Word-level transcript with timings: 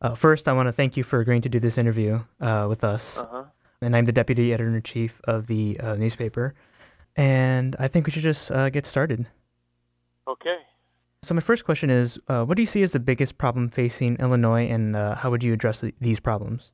Uh, 0.00 0.14
first, 0.14 0.46
I 0.46 0.52
want 0.52 0.68
to 0.68 0.72
thank 0.72 0.96
you 0.96 1.02
for 1.02 1.20
agreeing 1.20 1.42
to 1.42 1.48
do 1.48 1.58
this 1.58 1.76
interview 1.76 2.20
uh, 2.40 2.66
with 2.68 2.84
us. 2.84 3.18
Uh-huh. 3.18 3.44
And 3.80 3.96
I'm 3.96 4.04
the 4.04 4.12
deputy 4.12 4.52
editor 4.52 4.74
in 4.74 4.82
chief 4.82 5.20
of 5.24 5.46
the 5.46 5.78
uh, 5.80 5.94
newspaper. 5.94 6.54
And 7.16 7.74
I 7.78 7.88
think 7.88 8.06
we 8.06 8.12
should 8.12 8.22
just 8.22 8.50
uh, 8.50 8.70
get 8.70 8.86
started. 8.86 9.26
Okay. 10.26 10.58
So, 11.22 11.34
my 11.34 11.40
first 11.40 11.64
question 11.64 11.90
is 11.90 12.18
uh, 12.28 12.44
What 12.44 12.56
do 12.56 12.62
you 12.62 12.66
see 12.66 12.82
as 12.82 12.92
the 12.92 13.00
biggest 13.00 13.38
problem 13.38 13.70
facing 13.70 14.16
Illinois, 14.16 14.68
and 14.68 14.94
uh, 14.94 15.16
how 15.16 15.30
would 15.30 15.42
you 15.42 15.52
address 15.52 15.80
th- 15.80 15.94
these 16.00 16.20
problems? 16.20 16.70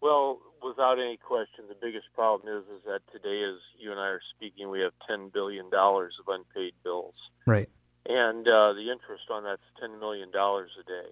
Well, 0.00 0.38
without 0.62 1.00
any 1.00 1.16
question, 1.16 1.64
the 1.68 1.74
biggest 1.80 2.06
problem 2.14 2.48
is 2.56 2.64
is 2.68 2.84
that 2.86 3.00
today, 3.12 3.42
as 3.42 3.58
you 3.76 3.90
and 3.90 3.98
I 3.98 4.06
are 4.06 4.20
speaking, 4.36 4.70
we 4.70 4.80
have 4.80 4.92
ten 5.08 5.30
billion 5.30 5.68
dollars 5.68 6.14
of 6.20 6.32
unpaid 6.32 6.74
bills, 6.84 7.14
Right. 7.44 7.68
and 8.06 8.46
uh, 8.46 8.72
the 8.74 8.88
interest 8.90 9.24
on 9.30 9.42
that's 9.42 9.62
ten 9.80 9.98
million 9.98 10.30
dollars 10.30 10.70
a 10.78 10.84
day. 10.84 11.10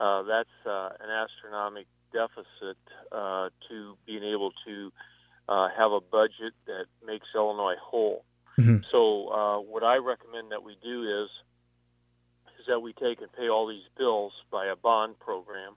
Uh, 0.00 0.22
that's 0.22 0.56
uh, 0.66 0.88
an 1.00 1.10
astronomical 1.10 1.90
deficit 2.12 2.78
uh, 3.12 3.50
to 3.68 3.96
being 4.06 4.24
able 4.24 4.52
to 4.66 4.90
uh, 5.48 5.68
have 5.76 5.92
a 5.92 6.00
budget 6.00 6.54
that 6.66 6.86
makes 7.06 7.26
Illinois 7.34 7.76
whole. 7.80 8.24
Mhm. 8.58 8.84
So, 8.90 9.28
uh, 9.28 9.58
what 9.60 9.84
I 9.84 9.96
recommend 9.98 10.50
that 10.52 10.62
we 10.62 10.76
do 10.82 10.96
is 11.24 11.30
is 12.58 12.66
that 12.66 12.80
we 12.80 12.92
take 12.92 13.20
and 13.22 13.32
pay 13.32 13.48
all 13.48 13.66
these 13.66 13.88
bills 13.96 14.32
by 14.50 14.66
a 14.66 14.76
bond 14.76 15.18
program 15.18 15.76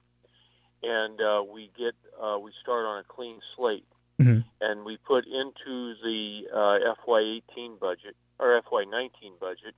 and 0.83 1.21
uh, 1.21 1.41
we 1.47 1.69
get 1.77 1.95
uh, 2.21 2.37
we 2.39 2.51
start 2.61 2.85
on 2.85 2.99
a 2.99 3.03
clean 3.03 3.39
slate, 3.55 3.87
Mhm. 4.19 4.43
and 4.61 4.83
we 4.85 4.97
put 4.97 5.25
into 5.25 5.95
the 6.03 6.47
uh, 6.51 6.93
FY18 7.05 7.77
budget 7.79 8.15
or 8.39 8.61
FY19 8.61 9.37
budget 9.39 9.75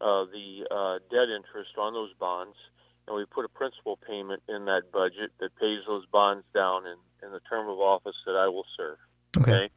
uh, 0.00 0.24
the 0.24 0.66
uh, 0.70 0.98
debt 1.10 1.28
interest 1.28 1.76
on 1.78 1.92
those 1.92 2.12
bonds, 2.14 2.56
and 3.06 3.16
we 3.16 3.24
put 3.26 3.44
a 3.44 3.48
principal 3.48 3.96
payment 3.96 4.42
in 4.48 4.64
that 4.66 4.90
budget 4.92 5.32
that 5.40 5.54
pays 5.56 5.80
those 5.86 6.06
bonds 6.06 6.44
down 6.54 6.86
in, 6.86 6.96
in 7.26 7.32
the 7.32 7.40
term 7.40 7.68
of 7.68 7.78
office 7.78 8.16
that 8.26 8.36
I 8.36 8.48
will 8.48 8.66
serve. 8.76 8.98
Okay. 9.36 9.68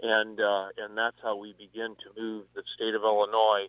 and 0.00 0.40
uh, 0.40 0.68
and 0.76 0.96
that's 0.96 1.16
how 1.22 1.36
we 1.36 1.54
begin 1.58 1.96
to 1.96 2.20
move 2.20 2.44
the 2.54 2.62
state 2.74 2.94
of 2.94 3.02
Illinois 3.02 3.66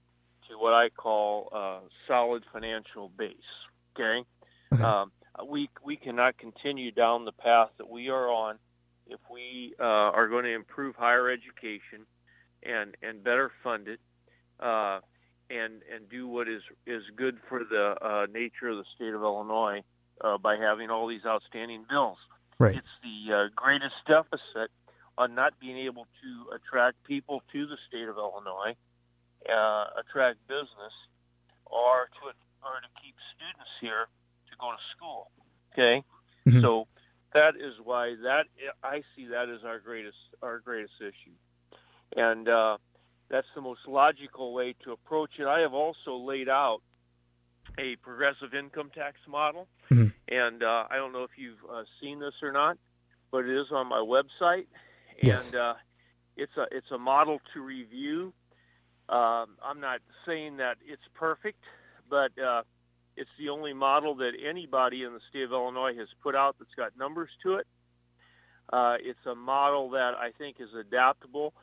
to 0.49 0.57
what 0.57 0.73
I 0.73 0.89
call 0.89 1.49
a 1.53 1.79
solid 2.07 2.43
financial 2.51 3.09
base. 3.09 3.35
Okay. 3.95 4.23
Okay. 4.73 4.83
Um, 4.83 5.11
we 5.47 5.69
we 5.83 5.95
cannot 5.95 6.37
continue 6.37 6.91
down 6.91 7.25
the 7.25 7.31
path 7.31 7.69
that 7.77 7.89
we 7.89 8.09
are 8.09 8.29
on 8.29 8.57
if 9.07 9.19
we 9.31 9.73
uh, 9.79 9.83
are 9.83 10.27
going 10.27 10.43
to 10.43 10.53
improve 10.53 10.95
higher 10.95 11.29
education 11.29 12.05
and 12.63 12.95
and 13.01 13.23
better 13.23 13.51
fund 13.63 13.87
it 13.87 13.99
uh, 14.59 14.99
and 15.49 15.81
and 15.93 16.09
do 16.09 16.27
what 16.27 16.47
is 16.47 16.61
is 16.85 17.03
good 17.15 17.37
for 17.47 17.63
the 17.63 17.95
uh, 18.01 18.27
nature 18.31 18.69
of 18.69 18.77
the 18.77 18.85
state 18.95 19.13
of 19.13 19.21
Illinois 19.21 19.83
uh, 20.21 20.37
by 20.37 20.57
having 20.57 20.89
all 20.89 21.07
these 21.07 21.25
outstanding 21.25 21.85
bills. 21.89 22.17
Right. 22.59 22.75
It's 22.75 22.87
the 23.03 23.33
uh, 23.33 23.47
greatest 23.55 23.95
deficit 24.05 24.69
on 25.17 25.35
not 25.35 25.59
being 25.59 25.77
able 25.77 26.07
to 26.21 26.55
attract 26.55 27.03
people 27.03 27.41
to 27.51 27.65
the 27.67 27.77
state 27.87 28.07
of 28.07 28.17
Illinois, 28.17 28.75
uh, 29.49 29.85
attract 29.97 30.45
business, 30.47 30.93
or 31.65 32.09
to 32.21 32.27
or 32.63 32.81
to 32.81 33.01
keep 33.01 33.15
students 33.35 33.69
here 33.79 34.07
to 34.49 34.55
go 34.59 34.71
to 34.71 34.77
school. 34.95 35.31
Okay, 35.73 36.03
Mhm. 36.45 36.61
so 36.61 36.87
that 37.33 37.55
is 37.55 37.79
why 37.79 38.15
that 38.23 38.47
I 38.83 39.03
see 39.15 39.27
that 39.27 39.49
as 39.49 39.63
our 39.63 39.79
greatest 39.79 40.17
our 40.41 40.59
greatest 40.59 40.99
issue, 40.99 41.35
and 42.15 42.47
uh, 42.49 42.77
that's 43.29 43.47
the 43.55 43.61
most 43.61 43.87
logical 43.87 44.53
way 44.53 44.73
to 44.83 44.91
approach 44.91 45.31
it. 45.39 45.47
I 45.47 45.59
have 45.59 45.73
also 45.73 46.17
laid 46.17 46.49
out 46.49 46.81
a 47.77 47.95
progressive 47.97 48.53
income 48.53 48.89
tax 48.93 49.19
model, 49.27 49.67
Mhm. 49.89 50.13
and 50.27 50.63
uh, 50.63 50.87
I 50.89 50.95
don't 50.97 51.13
know 51.13 51.23
if 51.23 51.37
you've 51.37 51.63
uh, 51.69 51.83
seen 52.01 52.19
this 52.19 52.33
or 52.41 52.51
not, 52.51 52.77
but 53.31 53.45
it 53.45 53.55
is 53.55 53.71
on 53.71 53.87
my 53.87 53.99
website, 53.99 54.67
Yes. 55.21 55.45
and 55.47 55.55
uh, 55.55 55.75
it's 56.35 56.55
a 56.57 56.67
it's 56.71 56.89
a 56.91 56.97
model 56.97 57.39
to 57.53 57.61
review. 57.61 58.33
Um, 59.07 59.57
I'm 59.63 59.79
not 59.79 60.01
saying 60.25 60.57
that 60.57 60.77
it's 60.85 61.07
perfect, 61.13 61.63
but 62.09 62.37
uh, 62.39 62.63
it's 63.15 63.29
the 63.37 63.49
only 63.49 63.73
model 63.73 64.15
that 64.15 64.33
anybody 64.43 65.03
in 65.03 65.13
the 65.13 65.19
state 65.29 65.43
of 65.43 65.51
Illinois 65.51 65.95
has 65.95 66.07
put 66.21 66.35
out 66.35 66.57
that's 66.59 66.73
got 66.75 66.95
numbers 66.97 67.29
to 67.43 67.55
it. 67.55 67.67
Uh, 68.71 68.97
it's 68.99 69.25
a 69.25 69.33
model 69.35 69.89
that 69.91 70.13
I 70.15 70.31
think 70.31 70.57
is 70.59 70.73
adaptable, 70.75 71.53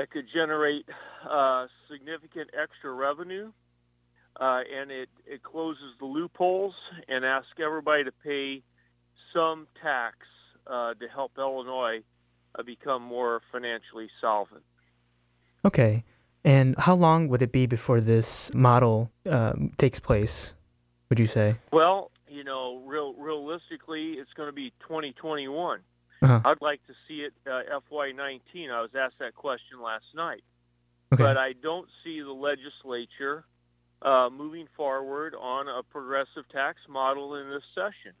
that 0.00 0.10
could 0.10 0.24
generate 0.32 0.86
uh, 1.28 1.66
significant 1.90 2.48
extra 2.58 2.90
revenue, 2.90 3.52
uh, 4.40 4.62
and 4.74 4.90
it, 4.90 5.10
it 5.26 5.42
closes 5.42 5.92
the 5.98 6.06
loopholes 6.06 6.72
and 7.06 7.22
asks 7.22 7.48
everybody 7.62 8.04
to 8.04 8.12
pay 8.24 8.62
some 9.34 9.68
tax 9.82 10.16
uh, 10.66 10.94
to 10.94 11.06
help 11.06 11.32
Illinois 11.36 12.00
uh, 12.54 12.62
become 12.62 13.02
more 13.02 13.42
financially 13.52 14.08
solvent. 14.22 14.62
Okay. 15.66 16.02
And 16.46 16.74
how 16.78 16.94
long 16.94 17.28
would 17.28 17.42
it 17.42 17.52
be 17.52 17.66
before 17.66 18.00
this 18.00 18.50
model 18.54 19.10
um, 19.26 19.72
takes 19.76 20.00
place, 20.00 20.54
would 21.10 21.18
you 21.18 21.26
say? 21.26 21.56
Well, 21.74 22.10
you 22.26 22.42
know, 22.42 22.82
real 22.86 23.12
realistically, 23.12 24.12
it's 24.12 24.32
going 24.32 24.48
to 24.48 24.54
be 24.54 24.72
2021. 24.80 25.80
Uh-huh. 26.22 26.40
I'd 26.44 26.60
like 26.60 26.86
to 26.86 26.94
see 27.08 27.22
it 27.22 27.32
uh, 27.46 27.62
FY19. 27.90 28.70
I 28.70 28.80
was 28.82 28.90
asked 28.94 29.18
that 29.20 29.34
question 29.34 29.80
last 29.82 30.04
night, 30.14 30.44
Okay. 31.12 31.22
but 31.22 31.36
I 31.36 31.54
don't 31.54 31.88
see 32.04 32.20
the 32.20 32.32
legislature 32.32 33.44
uh, 34.02 34.28
moving 34.32 34.66
forward 34.76 35.34
on 35.38 35.68
a 35.68 35.82
progressive 35.82 36.48
tax 36.52 36.80
model 36.88 37.34
in 37.36 37.48
this 37.50 37.64
session. 37.74 38.12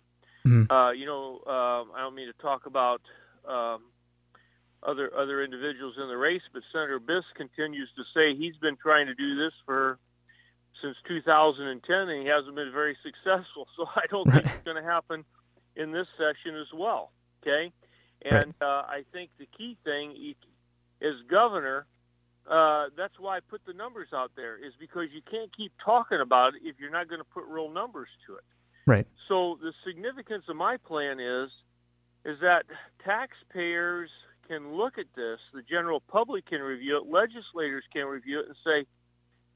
Mhm. 0.46 0.66
Uh, 0.70 0.92
you 0.92 1.06
know, 1.06 1.36
um, 1.46 1.92
I 1.94 2.00
don't 2.00 2.14
mean 2.14 2.26
to 2.28 2.38
talk 2.42 2.66
about 2.66 3.02
um, 3.46 3.82
other 4.82 5.14
other 5.14 5.42
individuals 5.42 5.96
in 5.98 6.08
the 6.08 6.16
race, 6.16 6.42
but 6.52 6.62
Senator 6.72 6.98
Biss 7.00 7.24
continues 7.34 7.90
to 7.96 8.04
say 8.14 8.34
he's 8.34 8.56
been 8.56 8.76
trying 8.76 9.06
to 9.06 9.14
do 9.14 9.36
this 9.36 9.52
for 9.66 9.98
since 10.80 10.96
2010, 11.06 12.08
and 12.08 12.22
he 12.22 12.26
hasn't 12.28 12.54
been 12.54 12.72
very 12.72 12.96
successful. 13.02 13.68
So 13.76 13.86
I 13.94 14.06
don't 14.10 14.30
think 14.30 14.46
it's 14.46 14.64
going 14.64 14.82
to 14.82 14.88
happen 14.88 15.24
in 15.76 15.90
this 15.92 16.08
session 16.16 16.56
as 16.56 16.72
well. 16.72 17.12
Okay, 17.42 17.72
and 18.24 18.54
uh, 18.60 18.84
I 18.86 19.04
think 19.12 19.30
the 19.38 19.46
key 19.46 19.76
thing 19.84 20.34
is 21.00 21.16
governor. 21.28 21.86
Uh, 22.48 22.86
that's 22.96 23.18
why 23.18 23.36
I 23.36 23.40
put 23.40 23.64
the 23.66 23.72
numbers 23.72 24.08
out 24.12 24.32
there 24.34 24.56
is 24.56 24.72
because 24.78 25.08
you 25.12 25.20
can't 25.30 25.54
keep 25.56 25.72
talking 25.84 26.20
about 26.20 26.54
it 26.54 26.62
if 26.64 26.80
you're 26.80 26.90
not 26.90 27.08
going 27.08 27.20
to 27.20 27.24
put 27.24 27.44
real 27.46 27.70
numbers 27.70 28.08
to 28.26 28.34
it. 28.34 28.44
Right. 28.86 29.06
So 29.28 29.58
the 29.62 29.72
significance 29.84 30.44
of 30.48 30.56
my 30.56 30.76
plan 30.76 31.20
is 31.20 31.50
is 32.24 32.40
that 32.40 32.66
taxpayers 33.04 34.10
can 34.46 34.74
look 34.74 34.98
at 34.98 35.06
this, 35.14 35.38
the 35.54 35.62
general 35.62 36.00
public 36.00 36.46
can 36.46 36.60
review 36.60 36.96
it, 36.96 37.06
legislators 37.06 37.84
can 37.92 38.04
review 38.06 38.40
it 38.40 38.46
and 38.46 38.56
say, 38.64 38.84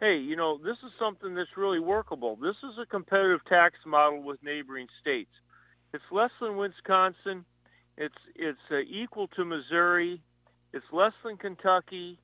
hey, 0.01 0.17
you 0.17 0.37
know, 0.37 0.57
this 0.57 0.79
is 0.79 0.93
something 0.99 1.35
that's 1.35 1.57
really 1.57 1.81
workable. 1.81 2.37
This 2.37 2.57
is 2.63 2.79
a 2.79 2.87
competitive 2.87 3.45
tax 3.45 3.79
model 3.85 4.23
with 4.23 4.43
neighboring 4.43 4.89
states. 5.01 5.33
It's 5.93 6.05
less 6.11 6.31
than 6.41 6.57
Wisconsin. 6.57 7.45
It's 7.97 8.15
it's 8.35 8.59
uh, 8.71 8.79
equal 8.89 9.29
to 9.29 9.45
Missouri. 9.45 10.23
It's 10.73 10.87
less 10.93 11.13
than 11.25 11.37
Kentucky. 11.37 12.19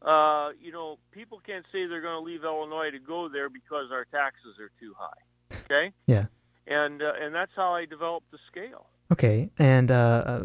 Uh, 0.00 0.50
you 0.60 0.72
know, 0.72 0.98
people 1.12 1.40
can't 1.46 1.66
say 1.70 1.86
they're 1.86 2.00
going 2.00 2.18
to 2.18 2.24
leave 2.24 2.44
Illinois 2.44 2.90
to 2.90 2.98
go 2.98 3.28
there 3.28 3.50
because 3.50 3.92
our 3.92 4.06
taxes 4.06 4.56
are 4.58 4.70
too 4.80 4.94
high. 4.98 5.58
Okay. 5.64 5.92
Yeah. 6.06 6.26
And 6.66 7.02
uh, 7.02 7.12
and 7.20 7.34
that's 7.34 7.52
how 7.54 7.74
I 7.74 7.84
developed 7.84 8.30
the 8.30 8.38
scale. 8.50 8.86
Okay, 9.12 9.50
and 9.58 9.90
uh, 9.90 10.22
uh, 10.24 10.44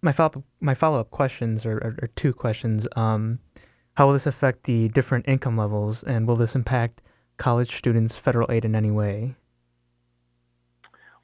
my 0.00 0.12
follow 0.12 0.42
my 0.60 0.74
follow 0.74 1.00
up 1.00 1.10
questions 1.10 1.66
are, 1.66 1.76
are, 1.76 1.96
are 2.02 2.10
two 2.16 2.32
questions. 2.32 2.86
Um, 2.96 3.40
how 3.94 4.06
will 4.06 4.14
this 4.14 4.26
affect 4.26 4.64
the 4.64 4.88
different 4.88 5.28
income 5.28 5.56
levels, 5.56 6.02
and 6.02 6.26
will 6.26 6.36
this 6.36 6.54
impact 6.54 7.02
college 7.36 7.76
students' 7.76 8.16
federal 8.16 8.50
aid 8.50 8.64
in 8.64 8.74
any 8.74 8.90
way? 8.90 9.36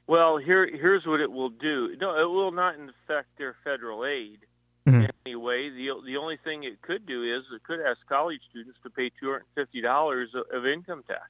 Well, 0.07 0.37
here 0.37 0.67
here's 0.67 1.05
what 1.05 1.19
it 1.19 1.31
will 1.31 1.49
do. 1.49 1.95
No, 1.99 2.17
it 2.19 2.29
will 2.29 2.51
not 2.51 2.75
affect 2.75 3.37
their 3.37 3.55
federal 3.63 4.05
aid 4.05 4.39
Mhm. 4.87 5.05
in 5.05 5.11
any 5.25 5.35
way. 5.35 5.69
The 5.69 5.99
the 6.05 6.17
only 6.17 6.37
thing 6.37 6.63
it 6.63 6.81
could 6.81 7.05
do 7.05 7.23
is 7.23 7.43
it 7.51 7.63
could 7.63 7.79
ask 7.81 8.05
college 8.07 8.41
students 8.49 8.77
to 8.83 8.89
pay 8.89 9.09
two 9.09 9.27
hundred 9.31 9.45
fifty 9.55 9.81
dollars 9.81 10.35
of 10.35 10.65
income 10.65 11.03
tax 11.07 11.29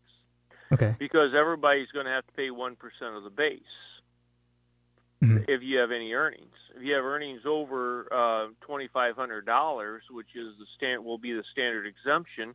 Okay. 0.74 0.96
because 1.00 1.34
everybody's 1.34 1.90
going 1.92 2.06
to 2.06 2.12
have 2.12 2.26
to 2.28 2.34
pay 2.34 2.52
one 2.52 2.76
percent 2.76 3.16
of 3.16 3.24
the 3.24 3.30
base 3.30 3.62
Mhm. 5.24 5.46
if 5.48 5.64
you 5.64 5.78
have 5.78 5.92
any 5.92 6.14
earnings. 6.14 6.54
If 6.76 6.84
you 6.84 6.94
have 6.96 7.06
earnings 7.06 7.46
over 7.46 8.12
uh, 8.12 8.50
twenty 8.60 8.88
five 8.90 9.16
hundred 9.16 9.46
dollars, 9.46 10.04
which 10.10 10.36
is 10.36 10.58
the 10.58 10.66
stand 10.76 11.06
will 11.06 11.18
be 11.18 11.32
the 11.32 11.44
standard 11.46 11.86
exemption, 11.88 12.54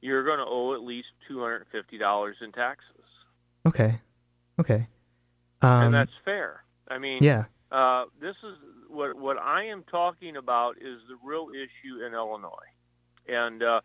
you're 0.00 0.24
going 0.24 0.38
to 0.38 0.46
owe 0.46 0.72
at 0.72 0.80
least 0.82 1.08
two 1.26 1.40
hundred 1.40 1.66
fifty 1.66 1.98
dollars 1.98 2.38
in 2.40 2.52
taxes, 2.52 3.04
Okay. 3.66 4.00
Okay. 4.58 4.88
Um, 5.62 5.82
and 5.86 5.94
that's 5.94 6.12
fair. 6.24 6.62
I 6.88 6.98
mean, 6.98 7.22
yeah. 7.22 7.44
Uh, 7.70 8.06
this 8.20 8.36
is 8.42 8.56
what 8.88 9.16
what 9.16 9.38
I 9.38 9.64
am 9.64 9.82
talking 9.84 10.36
about 10.36 10.76
is 10.80 11.00
the 11.08 11.16
real 11.22 11.48
issue 11.50 12.02
in 12.04 12.14
Illinois, 12.14 12.70
and 13.28 13.62
uh, 13.62 13.80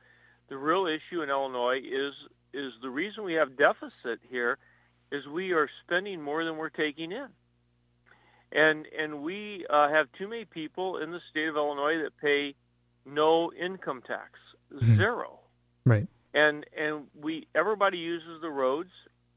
the 0.48 0.58
real 0.58 0.86
issue 0.88 1.22
in 1.22 1.30
Illinois 1.30 1.82
is 1.84 2.14
is 2.54 2.74
the 2.82 2.90
reason 2.90 3.24
we 3.24 3.34
have 3.34 3.58
deficit 3.58 4.20
here 4.30 4.58
is 5.12 5.28
we 5.28 5.52
are 5.52 5.70
spending 5.86 6.22
more 6.22 6.44
than 6.46 6.58
we're 6.58 6.70
taking 6.70 7.12
in. 7.12 7.28
And, 8.52 8.88
and 8.98 9.22
we 9.24 9.66
uh, 9.70 9.90
have 9.90 10.12
too 10.12 10.28
many 10.28 10.46
people 10.46 10.98
in 10.98 11.12
the 11.12 11.20
state 11.32 11.48
of 11.48 11.56
Illinois 11.56 11.98
that 12.04 12.16
pay 12.18 12.54
no 13.06 13.52
income 13.54 14.02
tax, 14.06 14.40
Mhm. 14.72 14.98
zero. 14.98 15.40
Right. 15.86 16.08
And, 16.36 16.66
and 16.78 17.08
we, 17.20 17.48
everybody 17.56 17.98
uses 17.98 18.42
the 18.42 18.50
roads, 18.50 18.92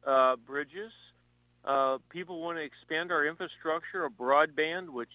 uh, 0.07 0.37
bridges. 0.37 0.93
Uh, 1.67 1.99
people 2.11 2.41
want 2.41 2.59
to 2.59 2.63
expand 2.63 3.11
our 3.11 3.27
infrastructure, 3.27 4.05
a 4.05 4.11
broadband, 4.11 4.89
which 4.91 5.11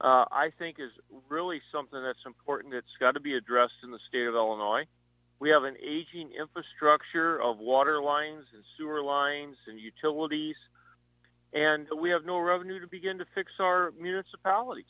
uh, 0.00 0.26
I 0.30 0.50
think 0.58 0.76
is 0.78 0.90
really 1.28 1.62
something 1.72 2.02
that's 2.02 2.24
important 2.26 2.74
that's 2.74 2.86
got 3.00 3.12
to 3.12 3.20
be 3.20 3.34
addressed 3.34 3.82
in 3.82 3.90
the 3.90 3.98
state 4.08 4.26
of 4.26 4.34
Illinois. 4.34 4.84
We 5.38 5.50
have 5.50 5.64
an 5.64 5.76
aging 5.82 6.32
infrastructure 6.38 7.40
of 7.40 7.58
water 7.58 8.00
lines 8.02 8.44
and 8.54 8.62
sewer 8.76 9.02
lines 9.02 9.56
and 9.66 9.80
utilities, 9.80 10.56
and 11.52 11.86
we 11.98 12.10
have 12.10 12.24
no 12.24 12.38
revenue 12.38 12.80
to 12.80 12.86
begin 12.86 13.18
to 13.18 13.26
fix 13.34 13.52
our 13.58 13.92
municipalities. 13.98 14.84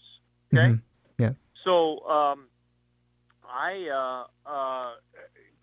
Okay? 0.53 0.75
Mhm. 0.75 0.83
Yeah. 1.19 1.33
So 1.65 2.01
um, 2.09 2.49
I 3.45 3.89
uh, 3.89 4.49
uh, 4.49 4.95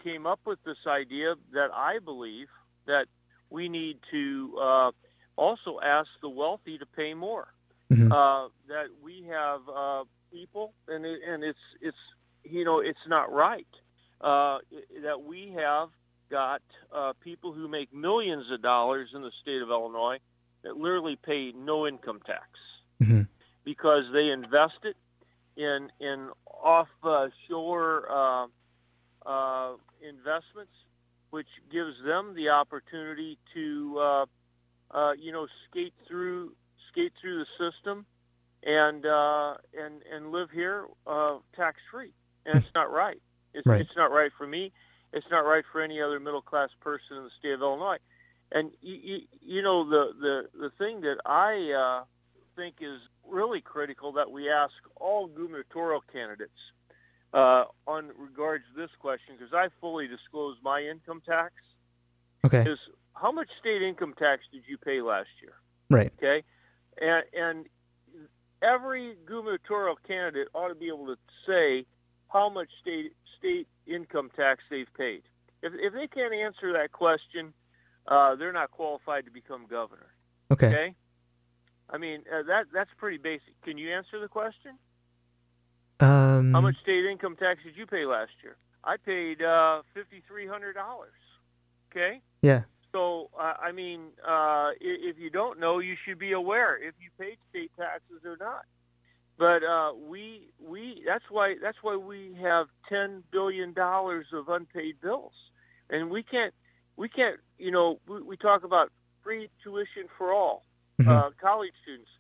came 0.04 0.26
up 0.26 0.40
with 0.46 0.62
this 0.64 0.78
idea 0.88 1.36
that 1.54 1.72
I 1.74 2.00
believe 2.00 2.48
that 2.86 3.08
we 3.50 3.70
need 3.70 4.00
to 4.12 4.58
uh, 4.60 4.92
also 5.36 5.80
ask 5.82 6.10
the 6.22 6.30
wealthy 6.30 6.78
to 6.78 6.86
pay 6.86 7.14
more. 7.14 7.48
Mhm. 7.92 8.12
Uh, 8.12 8.50
that 8.68 8.88
we 9.02 9.24
have 9.24 9.62
uh, 9.70 10.04
people, 10.32 10.74
and 10.88 11.06
it, 11.06 11.22
and 11.28 11.44
it's 11.44 11.60
it's 11.82 11.98
you 12.44 12.64
know 12.66 12.80
it's 12.80 13.06
not 13.08 13.32
right 13.32 13.68
uh, 14.22 14.60
that 15.02 15.22
we 15.24 15.50
have 15.52 15.90
got 16.30 16.62
uh, 16.92 17.14
people 17.20 17.52
who 17.52 17.68
make 17.68 17.94
millions 17.94 18.50
of 18.50 18.62
dollars 18.62 19.10
in 19.14 19.22
the 19.22 19.32
state 19.42 19.62
of 19.62 19.70
Illinois 19.70 20.20
that 20.64 20.78
literally 20.78 21.16
pay 21.18 21.52
no 21.52 21.86
income 21.86 22.20
tax 22.26 22.48
Mhm. 23.02 23.28
because 23.64 24.12
they 24.12 24.30
invest 24.32 24.86
it 24.86 24.98
in 25.56 25.92
in 26.00 26.32
offshore 26.48 28.10
uh, 28.10 28.48
uh, 29.26 29.74
investments, 30.02 30.74
which 31.30 31.48
gives 31.70 32.02
them 32.04 32.34
the 32.34 32.50
opportunity 32.50 33.38
to 33.54 34.00
uh, 34.94 35.14
you 35.18 35.32
know 35.32 35.48
skate 35.70 35.94
through 36.08 36.54
skate 36.90 37.14
through 37.20 37.40
the 37.40 37.48
system 37.58 38.06
and 38.64 39.06
uh, 39.06 39.56
and 39.78 40.02
and 40.14 40.32
live 40.32 40.50
here 40.52 40.86
uh, 41.08 41.38
tax 41.56 41.80
free, 41.92 42.14
and 42.46 42.58
it's 42.58 42.74
not 42.74 42.92
right. 42.92 43.22
It's 43.54 43.68
Right. 43.68 43.82
it's 43.82 43.96
not 43.96 44.12
right 44.12 44.32
for 44.38 44.48
me. 44.48 44.72
It's 45.12 45.30
not 45.30 45.46
right 45.46 45.64
for 45.72 45.82
any 45.82 46.02
other 46.02 46.20
middle 46.20 46.42
class 46.42 46.70
person 46.80 47.18
in 47.18 47.24
the 47.24 47.30
state 47.40 47.52
of 47.54 47.62
Illinois. 47.62 47.98
And 48.52 48.72
you, 48.82 48.96
you, 48.96 49.22
you 49.42 49.62
know 49.62 49.88
the, 49.88 50.14
the 50.20 50.50
the 50.60 50.70
thing 50.72 51.02
that 51.02 51.18
I 51.26 51.72
uh, 51.72 52.04
think 52.56 52.76
is 52.82 53.00
really 53.28 53.62
critical 53.62 54.12
that 54.14 54.32
we 54.32 54.50
ask 54.50 54.74
all 54.96 55.28
gubernatorial 55.28 56.04
candidates 56.12 56.52
uh, 57.34 57.66
on 57.88 58.12
regards 58.18 58.64
to 58.74 58.80
this 58.82 58.92
question, 59.00 59.36
because 59.38 59.54
I 59.54 59.70
fully 59.82 60.08
disclose 60.08 60.58
my 60.64 60.82
income 60.84 61.22
tax, 61.26 61.54
Okay. 62.46 62.70
is 62.70 62.80
how 63.24 63.32
much 63.32 63.48
state 63.58 63.82
income 63.82 64.14
tax 64.20 64.44
did 64.52 64.64
you 64.68 64.78
pay 64.78 65.02
last 65.02 65.30
year? 65.42 65.54
Right. 65.90 66.12
Okay, 66.18 66.44
and 67.02 67.24
and 67.34 67.66
every 68.62 69.16
gubernatorial 69.26 69.96
candidate 70.06 70.50
ought 70.54 70.68
to 70.68 70.76
be 70.76 70.88
able 70.88 71.08
to 71.08 71.16
say 71.48 71.86
how 72.28 72.50
much 72.50 72.68
state 72.82 73.14
state 73.40 73.68
income 73.88 74.30
tax 74.36 74.64
they've 74.70 74.94
paid. 74.98 75.24
If 75.62 75.72
if 75.76 75.94
they 75.94 76.08
can't 76.08 76.34
answer 76.34 76.74
that 76.74 76.92
question, 76.92 77.54
uh, 78.08 78.36
they're 78.36 78.52
not 78.52 78.72
qualified 78.72 79.24
to 79.26 79.32
become 79.32 79.68
governor. 79.70 80.10
Okay. 80.52 80.68
Okay, 80.68 80.96
I 81.90 81.98
mean 81.98 82.24
uh, 82.32 82.44
that 82.44 82.66
that's 82.74 82.92
pretty 82.98 83.18
basic. 83.18 83.60
Can 83.64 83.78
you 83.78 83.90
answer 83.94 84.20
the 84.20 84.28
question? 84.28 84.74
Um. 86.02 86.52
How 86.52 86.60
much 86.60 86.76
state 86.82 87.06
income 87.06 87.38
tax 87.38 87.62
did 87.64 87.78
you 87.78 87.88
pay 87.88 88.06
last 88.06 88.32
year? 88.44 88.58
I 88.84 88.98
paid 88.98 89.42
uh, 89.42 89.84
fifty 89.94 90.22
three 90.28 90.46
hundred 90.46 90.74
dollars. 90.74 91.14
Okay. 91.90 92.22
Yeah. 92.42 92.64
So 92.94 93.30
uh, 93.38 93.56
I 93.62 93.72
mean, 93.74 94.12
uh, 94.26 94.72
if 94.80 95.18
you 95.20 95.30
don't 95.30 95.60
know, 95.60 95.80
you 95.80 95.96
should 96.06 96.20
be 96.20 96.32
aware 96.32 96.78
if 96.78 96.94
you 97.02 97.10
paid 97.20 97.38
state 97.50 97.72
taxes 97.78 98.22
or 98.24 98.38
not. 98.40 98.66
But 99.38 99.64
uh, 99.64 99.94
we 99.98 100.52
we 100.64 101.04
that's 101.06 101.26
why 101.30 101.56
that's 101.62 101.80
why 101.82 101.96
we 101.96 102.38
have 102.40 102.68
ten 102.88 103.24
billion 103.32 103.74
dollars 103.74 104.28
of 104.32 104.48
unpaid 104.48 105.02
bills, 105.02 105.34
and 105.90 106.12
we 106.12 106.22
can't 106.24 106.54
we 106.96 107.10
can't 107.10 107.40
you 107.58 107.72
know 107.72 108.00
we, 108.08 108.22
we 108.22 108.38
talk 108.38 108.64
about 108.64 108.92
free 109.24 109.50
tuition 109.64 110.08
for 110.18 110.32
all 110.32 110.64
Mhm. 111.02 111.08
uh, 111.08 111.32
college 111.42 111.74
students. 111.82 112.12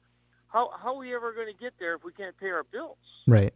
How 0.47 0.71
how 0.81 0.95
are 0.95 0.97
we 0.97 1.13
ever 1.13 1.33
going 1.33 1.47
to 1.53 1.59
get 1.59 1.73
there 1.79 1.93
if 1.93 2.03
we 2.03 2.11
can't 2.13 2.35
pay 2.37 2.49
our 2.49 2.63
bills? 2.63 2.97
right. 3.27 3.53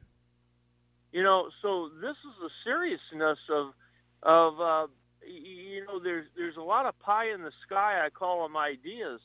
You 1.11 1.23
know, 1.23 1.49
so 1.63 1.89
this 2.01 2.17
is 2.17 2.35
the 2.39 2.51
seriousness 2.63 3.39
of 3.49 3.73
of 4.21 4.61
uh, 4.61 4.87
you 5.27 5.85
know 5.85 5.99
there's 5.99 6.27
there's 6.35 6.57
a 6.57 6.61
lot 6.61 6.85
of 6.85 6.97
pie 6.99 7.29
in 7.33 7.41
the 7.41 7.51
sky. 7.65 8.05
I 8.05 8.09
call 8.09 8.43
them 8.43 8.57
ideas, 8.57 9.19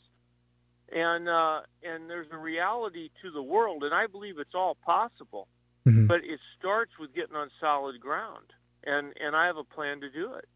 and 0.90 1.28
uh, 1.28 1.60
and 1.82 2.10
there's 2.10 2.28
a 2.32 2.36
reality 2.36 3.10
to 3.22 3.30
the 3.30 3.42
world, 3.42 3.84
and 3.84 3.94
I 3.94 4.06
believe 4.06 4.38
it's 4.38 4.54
all 4.54 4.76
possible. 4.84 5.48
Mhm. 5.86 6.06
But 6.06 6.18
it 6.24 6.38
starts 6.58 6.92
with 6.98 7.12
getting 7.14 7.34
on 7.34 7.50
solid 7.60 8.00
ground, 8.00 8.52
and 8.84 9.12
and 9.20 9.34
I 9.34 9.46
have 9.46 9.56
a 9.56 9.64
plan 9.64 10.00
to 10.00 10.10
do 10.10 10.34
it. 10.34 10.48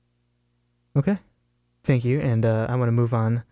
Okay. 0.96 1.18
Thank 1.82 2.04
you. 2.04 2.20
And 2.20 2.44
uh, 2.44 2.66
I 2.68 2.74
want 2.76 2.88
to 2.88 2.92
move 2.92 3.12
on 3.14 3.44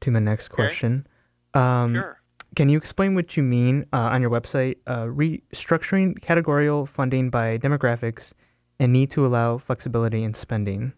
to 0.00 0.10
my 0.10 0.18
next 0.18 0.46
Okay. 0.46 0.56
question. 0.56 1.06
Um, 1.54 1.94
sure. 1.94 2.20
Can 2.56 2.68
you 2.68 2.78
explain 2.78 3.14
what 3.14 3.36
you 3.36 3.42
mean 3.42 3.86
uh, 3.92 4.08
on 4.12 4.20
your 4.22 4.30
website, 4.30 4.76
uh, 4.86 5.04
restructuring 5.04 6.20
categorical 6.20 6.86
funding 6.86 7.30
by 7.30 7.58
demographics 7.58 8.32
and 8.80 8.92
need 8.92 9.10
to 9.12 9.24
allow 9.26 9.58
flexibility 9.58 10.24
in 10.24 10.34
spending? 10.34 10.92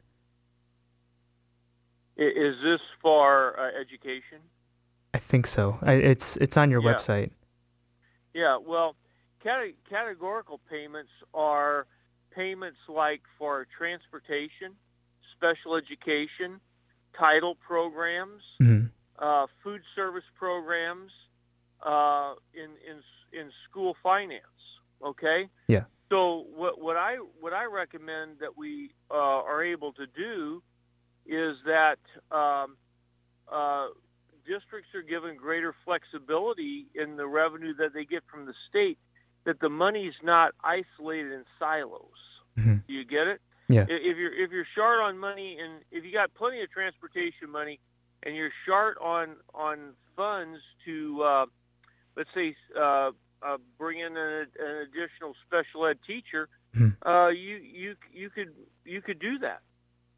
Is 2.21 2.57
this 2.63 2.81
for 3.01 3.59
uh, 3.59 3.71
education? 3.81 4.41
I 5.15 5.19
think 5.19 5.47
so. 5.47 5.79
I, 5.83 5.95
it's 5.95 6.37
it's 6.37 6.57
on 6.57 6.71
your 6.71 6.83
Yeah. 6.83 6.95
website. 6.95 7.31
Yeah, 8.35 8.59
well, 8.59 8.95
cate- 9.43 9.79
categorical 9.89 10.61
payments 10.71 11.11
are 11.35 11.87
payments 12.31 12.79
like 12.89 13.23
for 13.39 13.67
transportation, 13.77 14.77
special 15.35 15.75
education, 15.77 16.61
title 17.19 17.55
programs, 17.57 18.43
hmm 18.59 18.87
uh, 19.19 19.47
food 19.63 19.83
service 19.95 20.25
programs, 20.39 21.13
uh, 21.85 22.35
in 22.55 22.71
in 22.89 23.03
in 23.39 23.51
school 23.69 23.97
finance. 24.03 24.45
Okay. 25.03 25.49
Yeah. 25.69 25.85
So 26.11 26.45
what 26.55 26.81
what 26.81 26.97
I 26.97 27.17
what 27.41 27.53
I 27.55 27.65
recommend 27.65 28.41
that 28.41 28.57
we 28.59 28.91
uh, 29.11 29.15
are 29.53 29.65
able 29.65 29.93
to 29.95 30.07
do 30.07 30.63
is 31.31 31.57
that 31.65 31.99
um, 32.33 32.77
uh, 33.51 33.87
districts 34.47 34.95
are 34.95 35.03
given 35.03 35.37
greater 35.37 35.75
flexibility 35.85 36.87
in 36.95 37.17
the 37.17 37.27
revenue 37.27 37.73
that 37.75 37.95
they 37.95 38.05
get 38.05 38.25
from 38.31 38.47
the 38.47 38.55
state. 38.69 38.99
That 39.45 39.61
the 39.61 39.71
money's 39.71 40.15
not 40.23 40.53
isolated 40.63 41.33
in 41.33 41.45
silos. 41.59 42.03
hmm 42.57 42.75
Do 42.87 42.93
you 42.93 43.05
get 43.05 43.27
it? 43.27 43.41
Yeah. 43.69 43.87
If 43.89 44.17
you're 44.19 44.35
if 44.35 44.51
you're 44.51 44.67
short 44.75 45.01
on 45.01 45.17
money 45.19 45.57
and 45.59 45.81
if 45.91 46.05
you 46.05 46.13
got 46.13 46.35
plenty 46.35 46.61
of 46.63 46.71
transportation 46.71 47.49
money 47.49 47.79
and 48.25 48.35
you're 48.37 48.51
short 48.67 48.99
on 49.01 49.37
on 49.55 49.95
funds 50.17 50.59
to 50.85 51.23
uh, 51.23 51.47
let's 52.17 52.29
say 52.35 52.55
uh, 52.77 53.13
uh, 53.43 53.57
bring 53.79 54.01
in 54.01 54.15
an, 54.17 54.47
an 54.61 54.77
additional 54.83 55.35
special 55.47 55.87
ed 55.87 55.99
teacher, 56.07 56.49
Mhm. 56.77 56.97
uh, 57.07 57.29
you 57.29 57.57
you 57.57 57.97
you 58.13 58.29
could 58.31 58.53
you 58.85 59.01
could 59.01 59.19
do 59.21 59.39
that. 59.39 59.63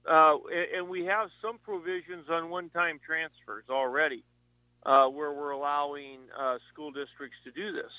Uh, 0.08 0.36
and 0.76 0.88
we 0.88 1.04
have 1.04 1.28
some 1.40 1.58
provisions 1.58 2.28
on 2.28 2.50
one-time 2.50 2.98
transfers 3.04 3.64
already, 3.70 4.24
uh, 4.84 5.06
where 5.06 5.32
we're 5.32 5.52
allowing 5.52 6.18
uh, 6.38 6.58
school 6.72 6.90
districts 6.90 7.36
to 7.44 7.52
do 7.52 7.72
this. 7.72 7.92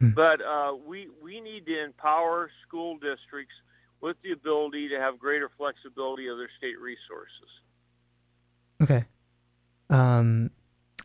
Hmm. 0.00 0.10
But 0.10 0.40
uh, 0.40 0.74
we 0.86 1.08
we 1.22 1.40
need 1.40 1.66
to 1.66 1.84
empower 1.84 2.50
school 2.66 2.94
districts 2.94 3.54
with 4.00 4.16
the 4.22 4.30
ability 4.32 4.88
to 4.90 5.00
have 5.00 5.18
greater 5.18 5.50
flexibility 5.56 6.28
of 6.28 6.38
their 6.38 6.50
state 6.56 6.78
resources. 6.78 7.50
Okay. 8.80 9.04
Um, 9.90 10.50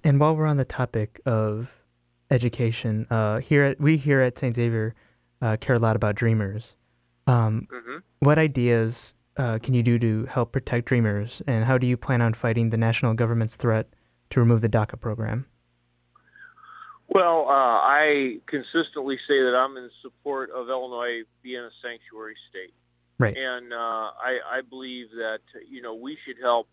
and 0.03 0.19
while 0.19 0.36
we're 0.36 0.45
on 0.45 0.57
the 0.57 0.65
topic 0.65 1.19
of 1.25 1.72
education, 2.29 3.07
uh, 3.10 3.39
here 3.39 3.63
at, 3.63 3.79
we 3.79 3.98
here 3.98 4.22
at 4.22 4.38
St. 4.38 4.55
Xavier 4.55 4.93
uh, 5.41 5.57
care 5.57 5.75
a 5.75 5.79
lot 5.79 5.95
about 5.95 6.15
dreamers. 6.15 6.75
Um, 7.25 7.67
Mm-hmm. 7.72 7.98
what 8.19 8.38
ideas 8.38 9.15
uh, 9.37 9.59
can 9.59 9.73
you 9.73 9.83
do 9.83 9.99
to 9.99 10.25
help 10.25 10.51
protect 10.51 10.87
dreamers, 10.87 11.41
and 11.47 11.65
how 11.65 11.77
do 11.77 11.87
you 11.87 11.97
plan 11.97 12.21
on 12.21 12.33
fighting 12.33 12.69
the 12.69 12.77
national 12.77 13.13
government's 13.13 13.55
threat 13.55 13.87
to 14.29 14.39
remove 14.39 14.61
the 14.61 14.69
DACA 14.69 14.99
program? 14.99 15.45
Well, 17.07 17.47
uh, 17.47 17.79
I 17.83 18.39
consistently 18.47 19.17
say 19.27 19.41
that 19.43 19.55
I'm 19.55 19.77
in 19.77 19.89
support 20.01 20.49
of 20.51 20.69
Illinois 20.69 21.23
being 21.43 21.61
a 21.61 21.69
sanctuary 21.81 22.35
state. 22.49 22.73
Right. 23.19 23.37
And 23.37 23.71
uh, 23.71 23.75
I, 23.75 24.39
I 24.51 24.61
believe 24.67 25.11
that, 25.11 25.41
you 25.69 25.81
know, 25.81 25.93
we 25.93 26.17
should 26.25 26.37
help 26.41 26.67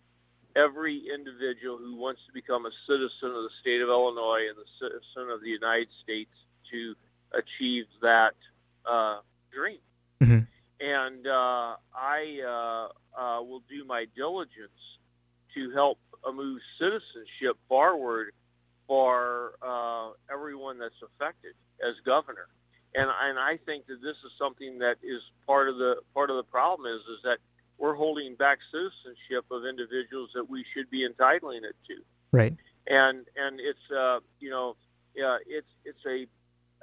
every 0.57 1.03
individual 1.15 1.77
who 1.77 1.95
wants 1.97 2.23
to 2.27 2.33
become 2.33 2.65
a 2.65 2.71
citizen 2.87 3.29
of 3.29 3.43
the 3.43 3.51
state 3.61 3.83
of 3.83 3.89
Illinois 3.89 4.47
and 4.49 4.57
the 4.57 4.71
citizen 4.81 5.31
of 5.31 5.43
the 5.43 5.51
United 5.51 5.89
States 6.03 6.31
to 6.71 6.95
achieve 7.33 7.85
that 8.01 8.35
uh, 8.87 9.19
dream. 9.53 9.79
Mm-hmm. 10.23 10.39
And 10.81 11.27
uh, 11.27 11.77
I 11.95 12.41
uh, 12.43 13.21
uh, 13.21 13.43
will 13.43 13.63
do 13.69 13.85
my 13.85 14.07
diligence 14.17 14.71
to 15.55 15.71
help 15.73 15.99
move 16.35 16.61
citizenship 16.79 17.57
forward 17.69 18.33
for 18.87 19.53
uh, 19.63 20.11
everyone 20.33 20.79
that's 20.79 21.01
affected 21.03 21.55
as 21.87 21.95
governor. 22.05 22.49
And 22.95 23.09
and 23.23 23.39
I 23.39 23.59
think 23.65 23.87
that 23.87 24.03
this 24.03 24.17
is 24.25 24.33
something 24.39 24.79
that 24.79 24.97
is 25.03 25.23
part 25.47 25.69
of 25.69 25.77
the 25.77 25.97
part 26.13 26.31
of 26.31 26.37
the 26.37 26.43
problem 26.43 26.93
is 26.93 27.01
is 27.03 27.23
that 27.25 27.39
we're 27.79 27.95
holding 27.95 28.35
back 28.35 28.59
citizenship 28.73 29.45
of 29.51 29.65
individuals 29.65 30.31
that 30.35 30.49
we 30.51 30.65
should 30.75 30.91
be 30.91 31.05
entitling 31.05 31.65
it 31.65 31.77
to. 31.87 32.03
Right. 32.33 32.57
And 32.87 33.27
and 33.37 33.61
it's 33.61 33.91
uh, 33.97 34.21
you 34.41 34.51
know 34.51 34.77
yeah 35.15 35.39
it's 35.47 35.69
it's 35.85 36.05
a, 36.05 36.27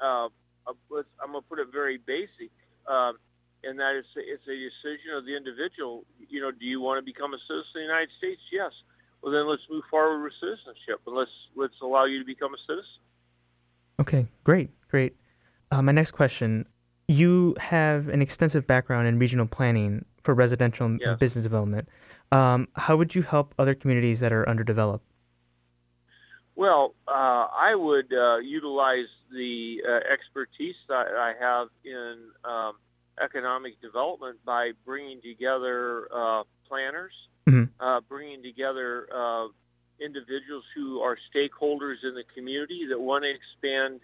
uh, 0.04 0.30
a 0.68 0.74
I'm 1.22 1.32
gonna 1.34 1.42
put 1.42 1.60
it 1.60 1.68
very 1.72 1.98
basic. 1.98 2.52
Um, 2.88 3.18
and 3.64 3.80
that 3.80 3.96
is 3.96 4.06
it's 4.16 4.48
a 4.48 4.56
decision 4.56 5.16
of 5.16 5.26
the 5.26 5.36
individual. 5.36 6.06
You 6.30 6.42
know, 6.42 6.52
do 6.52 6.66
you 6.66 6.82
want 6.82 7.00
to 7.00 7.06
become 7.06 7.34
a 7.34 7.40
citizen 7.48 7.66
of 7.66 7.74
the 7.74 7.82
United 7.82 8.10
States? 8.18 8.42
Yes. 8.52 8.72
Well, 9.22 9.32
then 9.32 9.48
let's 9.48 9.64
move 9.70 9.84
forward 9.90 10.24
with 10.24 10.34
citizenship, 10.40 11.02
and 11.06 11.16
let's 11.16 11.32
let's 11.56 11.74
allow 11.82 12.06
you 12.06 12.20
to 12.20 12.26
become 12.26 12.54
a 12.54 12.58
citizen. 12.68 13.02
Okay, 14.00 14.28
great, 14.44 14.70
great. 14.90 15.16
Uh, 15.72 15.82
my 15.82 15.92
next 15.92 16.12
question: 16.12 16.66
You 17.08 17.56
have 17.60 18.10
an 18.10 18.22
extensive 18.22 18.68
background 18.68 19.08
in 19.08 19.18
regional 19.18 19.48
planning 19.48 20.06
for 20.24 20.34
residential 20.34 20.92
yes. 20.92 21.00
and 21.04 21.20
business 21.20 21.44
development. 21.44 21.90
Um, 22.32 22.68
how 22.76 22.98
would 22.98 23.16
you 23.16 23.22
help 23.22 23.56
other 23.58 23.74
communities 23.74 24.20
that 24.20 24.34
are 24.34 24.48
underdeveloped? 24.48 25.06
Well, 26.56 26.96
uh, 27.08 27.48
I 27.54 27.76
would 27.76 28.12
uh, 28.12 28.38
utilize 28.38 29.06
the 29.32 29.82
uh, 29.88 29.92
expertise 30.12 30.76
that 30.90 31.08
I 31.16 31.34
have 31.40 31.68
in 31.86 32.18
um, 32.44 32.74
economic 33.22 33.82
development 33.82 34.38
by 34.46 34.72
bringing 34.86 35.22
together 35.22 36.08
uh, 36.14 36.44
planners, 36.68 37.14
mm-hmm. 37.48 37.64
uh, 37.80 38.02
bringing 38.02 38.44
together 38.44 39.08
uh, 39.14 39.48
individuals 40.00 40.64
who 40.76 41.00
are 41.02 41.18
stakeholders 41.34 42.04
in 42.04 42.14
the 42.14 42.24
community 42.36 42.88
that 42.90 43.00
want 43.00 43.24
to 43.24 43.30
expand 43.30 44.00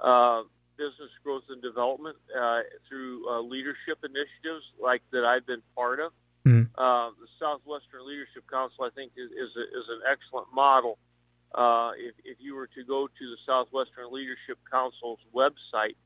uh, 0.00 0.42
business 0.76 1.10
growth 1.22 1.44
and 1.50 1.62
development 1.62 2.16
uh, 2.38 2.60
through 2.88 3.28
uh, 3.28 3.40
leadership 3.40 3.98
initiatives 4.02 4.64
like 4.82 5.02
that 5.12 5.24
I've 5.24 5.46
been 5.46 5.62
part 5.74 6.00
of. 6.00 6.12
Mm-hmm. 6.46 6.64
the 6.76 7.26
Southwestern 7.40 8.06
Leadership 8.06 8.44
Council, 8.50 8.84
I 8.84 8.90
think, 8.90 9.12
is, 9.16 9.30
is, 9.30 9.56
a, 9.56 9.62
is 9.62 9.88
an 9.88 10.00
excellent 10.10 10.48
model. 10.52 10.98
if, 11.96 12.14
if 12.22 12.36
you 12.38 12.54
were 12.54 12.66
to 12.66 12.84
go 12.84 13.06
to 13.06 13.24
the 13.30 13.36
Southwestern 13.46 14.12
Leadership 14.12 14.58
Council's 14.70 15.20
website, 15.34 15.96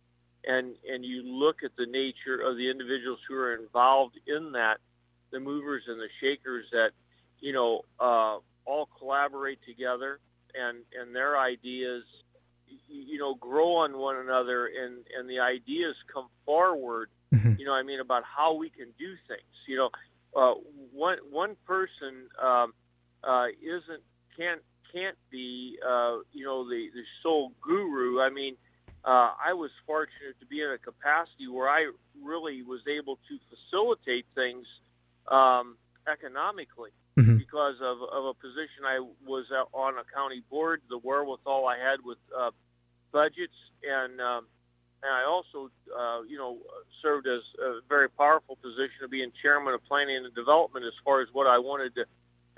and 0.47 0.75
and 0.91 1.05
you 1.05 1.23
look 1.23 1.63
at 1.65 1.73
the 1.77 1.87
nature 1.87 2.41
of 2.41 2.57
the 2.57 2.71
individuals 2.71 3.19
who 3.29 3.35
are 3.35 3.55
involved 3.55 4.19
in 4.27 4.53
that, 4.53 4.79
the 5.31 5.41
movers 5.41 5.85
and 5.87 6.01
the 6.01 6.09
shakers 6.21 6.67
that, 6.73 6.91
you 7.41 7.53
know, 7.53 7.83
uh, 8.01 8.39
all 8.65 8.89
collaborate 8.99 9.59
together 9.67 10.21
and 10.55 10.79
and 10.99 11.15
their 11.15 11.39
ideas, 11.39 12.05
you 12.89 13.19
know, 13.19 13.35
grow 13.35 13.77
on 13.77 13.99
one 13.99 14.17
another 14.17 14.67
and 14.67 15.05
and 15.17 15.29
the 15.29 15.41
ideas 15.41 15.97
come 16.13 16.29
forward. 16.45 17.11
Mm-hmm. 17.35 17.55
You 17.59 17.67
know, 17.67 17.75
I 17.75 17.83
mean 17.83 18.01
about 18.01 18.25
how 18.25 18.55
we 18.55 18.71
can 18.71 18.89
do 18.99 19.15
things. 19.27 19.43
You 19.67 19.77
know, 19.77 19.91
uh, 20.35 20.55
one 20.93 21.19
one 21.31 21.57
person 21.67 22.29
um, 22.41 22.73
uh, 23.25 23.47
isn't 23.63 24.03
can't 24.37 24.63
can't 24.93 25.19
be 25.31 25.79
uh, 25.87 26.19
you 26.33 26.45
know 26.45 26.69
the 26.69 26.89
the 26.95 27.03
sole 27.23 27.53
guru. 27.61 28.21
I 28.21 28.31
mean 28.31 28.57
uh, 29.09 29.33
I 29.43 29.55
was 29.55 29.71
fortunate 29.87 30.39
to 30.41 30.47
be 30.47 30.61
in 30.61 30.69
a 30.69 30.77
capacity 30.77 31.49
where 31.49 31.67
I 31.67 31.91
really 32.23 32.63
was 32.63 32.81
able 32.87 33.17
to 33.17 33.39
facilitate 33.49 34.27
things 34.35 34.67
um, 35.29 35.79
economically 36.07 36.91
mm-hmm. 37.17 37.39
because 37.39 37.77
of, 37.81 38.03
of 38.03 38.25
a 38.27 38.35
position 38.35 38.85
I 38.85 39.01
was 39.27 39.47
on 39.73 39.95
a 39.95 40.05
county 40.15 40.43
board, 40.51 40.83
the 40.91 40.99
wherewithal 40.99 41.67
I 41.67 41.79
had 41.79 42.05
with 42.05 42.19
uh, 42.37 42.51
budgets, 43.11 43.57
and 43.83 44.21
um, 44.21 44.45
and 45.03 45.11
I 45.11 45.25
also, 45.25 45.71
uh, 45.97 46.21
you 46.29 46.37
know, 46.37 46.59
served 47.01 47.29
as 47.29 47.41
a 47.63 47.81
very 47.89 48.11
powerful 48.11 48.57
position 48.57 49.05
of 49.05 49.11
being 49.11 49.33
chairman 49.41 49.73
of 49.73 49.83
planning 49.87 50.17
and 50.17 50.35
development 50.35 50.85
as 50.85 50.93
far 51.03 51.23
as 51.23 51.29
what 51.33 51.47
I 51.47 51.59
wanted 51.59 51.95
to 51.95 52.05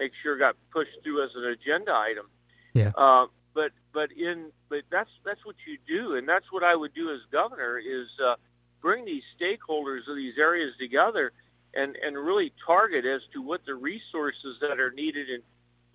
make 0.00 0.12
sure 0.20 0.36
got 0.36 0.56
pushed 0.72 0.98
through 1.04 1.22
as 1.22 1.30
an 1.36 1.44
agenda 1.44 1.94
item. 1.94 2.26
Yeah. 2.74 2.90
Uh, 2.96 3.26
but 3.54 3.72
but 3.92 4.12
in 4.12 4.50
but 4.68 4.82
that's 4.90 5.10
that's 5.24 5.44
what 5.44 5.56
you 5.66 5.78
do, 5.86 6.16
and 6.16 6.28
that's 6.28 6.50
what 6.50 6.62
I 6.62 6.74
would 6.74 6.94
do 6.94 7.10
as 7.10 7.20
governor 7.30 7.78
is 7.78 8.08
uh, 8.24 8.36
bring 8.80 9.04
these 9.04 9.22
stakeholders 9.40 10.08
of 10.08 10.16
these 10.16 10.38
areas 10.38 10.74
together 10.78 11.32
and 11.74 11.96
and 11.96 12.16
really 12.16 12.52
target 12.66 13.04
as 13.04 13.22
to 13.32 13.42
what 13.42 13.64
the 13.64 13.74
resources 13.74 14.58
that 14.60 14.80
are 14.80 14.90
needed 14.90 15.28
and 15.28 15.42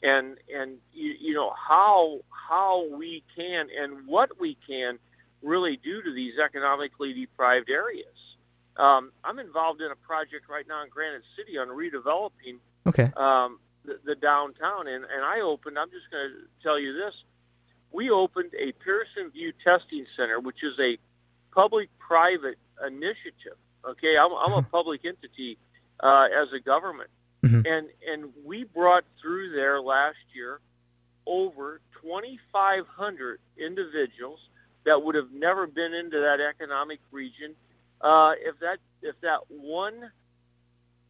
and 0.03 0.37
and 0.53 0.77
you, 0.93 1.15
you 1.19 1.33
know 1.33 1.51
how 1.55 2.19
how 2.29 2.87
we 2.95 3.23
can 3.35 3.67
and 3.77 4.07
what 4.07 4.39
we 4.39 4.57
can 4.67 4.99
really 5.41 5.77
do 5.77 6.01
to 6.01 6.13
these 6.13 6.37
economically 6.39 7.13
deprived 7.13 7.69
areas. 7.69 8.07
Um, 8.77 9.11
I'm 9.23 9.39
involved 9.39 9.81
in 9.81 9.91
a 9.91 9.95
project 9.95 10.49
right 10.49 10.67
now 10.67 10.83
in 10.83 10.89
Granite 10.89 11.23
City 11.37 11.57
on 11.57 11.69
redeveloping 11.69 12.57
okay. 12.85 13.09
um, 13.15 13.59
the, 13.85 13.99
the 14.03 14.15
downtown, 14.15 14.87
and, 14.87 15.05
and 15.05 15.23
I 15.23 15.41
opened. 15.41 15.79
I'm 15.79 15.89
just 15.91 16.11
going 16.11 16.29
to 16.29 16.63
tell 16.63 16.77
you 16.77 16.93
this: 16.93 17.13
we 17.95 18.09
opened 18.09 18.51
a 18.59 18.73
Pearson 18.73 19.31
VUE 19.33 19.53
Testing 19.63 20.05
Center, 20.17 20.39
which 20.39 20.63
is 20.63 20.77
a 20.79 20.97
public-private 21.53 22.57
initiative. 22.85 23.57
Okay, 23.85 24.17
I'm, 24.17 24.33
I'm 24.33 24.51
a 24.51 24.61
mm-hmm. 24.61 24.69
public 24.69 25.05
entity 25.05 25.57
uh, 26.01 26.27
as 26.35 26.51
a 26.51 26.59
government, 26.59 27.09
mm-hmm. 27.43 27.61
and 27.65 27.87
and 28.07 28.33
we 28.43 28.65
brought 28.65 29.05
through 29.21 29.51
there 29.51 29.79
last 29.79 30.17
year 30.33 30.59
over 31.25 31.79
2,500 32.01 33.39
individuals 33.57 34.39
that 34.85 35.01
would 35.01 35.15
have 35.15 35.31
never 35.31 35.65
been 35.65 35.93
into 35.93 36.19
that 36.19 36.39
economic 36.41 36.99
region 37.11 37.55
uh, 38.01 38.33
if 38.39 38.59
that 38.59 38.79
if 39.01 39.15
that 39.21 39.39
one 39.47 40.11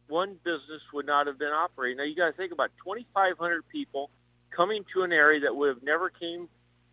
one 0.06 0.36
business 0.44 0.82
would 0.92 1.06
not 1.06 1.26
have 1.26 1.38
been 1.38 1.52
operating. 1.52 1.96
Now 1.96 2.04
you 2.04 2.14
got 2.14 2.26
to 2.26 2.32
think 2.32 2.52
about 2.52 2.70
2,500 2.84 3.68
people 3.68 4.10
coming 4.50 4.84
to 4.94 5.02
an 5.02 5.12
area 5.12 5.40
that 5.40 5.56
would 5.56 5.68
have 5.68 5.82
never 5.82 6.10
came 6.10 6.48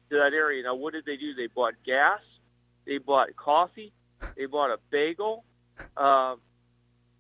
to 0.10 0.18
that 0.18 0.34
area. 0.34 0.64
Now, 0.64 0.76
what 0.76 0.94
did 0.94 1.06
they 1.06 1.18
do? 1.18 1.34
They 1.34 1.48
bought 1.48 1.74
gas, 1.86 2.20
they 2.86 2.98
bought 2.98 3.36
coffee, 3.36 3.92
they 4.38 4.46
bought 4.46 4.72
a 4.72 4.80
bagel. 4.90 5.44
Uh, 5.98 6.36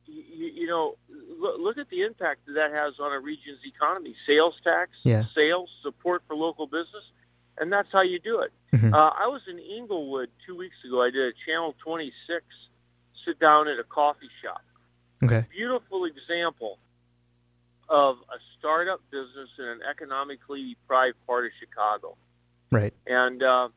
you, 0.05 0.47
you 0.47 0.67
know, 0.67 0.97
look, 1.39 1.59
look 1.59 1.77
at 1.77 1.89
the 1.89 2.03
impact 2.03 2.45
that 2.45 2.53
that 2.53 2.71
has 2.71 2.99
on 2.99 3.11
a 3.11 3.19
region's 3.19 3.59
economy. 3.65 4.15
Sales 4.27 4.55
tax, 4.63 4.91
yeah. 5.03 5.23
sales, 5.33 5.69
support 5.81 6.23
for 6.27 6.35
local 6.35 6.67
business, 6.67 7.03
and 7.57 7.71
that's 7.71 7.91
how 7.91 8.01
you 8.01 8.19
do 8.19 8.39
it. 8.39 8.51
Mm-hmm. 8.73 8.93
Uh, 8.93 9.09
I 9.09 9.27
was 9.27 9.41
in 9.47 9.59
Englewood 9.59 10.29
two 10.45 10.55
weeks 10.57 10.75
ago. 10.85 11.01
I 11.01 11.09
did 11.09 11.21
a 11.21 11.33
Channel 11.45 11.75
26 11.83 12.43
sit 13.25 13.39
down 13.39 13.67
at 13.67 13.79
a 13.79 13.83
coffee 13.83 14.29
shop. 14.43 14.61
Okay. 15.23 15.45
Beautiful 15.51 16.05
example 16.05 16.79
of 17.89 18.17
a 18.29 18.37
startup 18.57 19.01
business 19.11 19.49
in 19.59 19.65
an 19.65 19.81
economically 19.89 20.75
deprived 20.81 21.17
part 21.25 21.45
of 21.45 21.51
Chicago. 21.59 22.17
Right. 22.73 22.93
And 23.05 23.43
uh, 23.43 23.69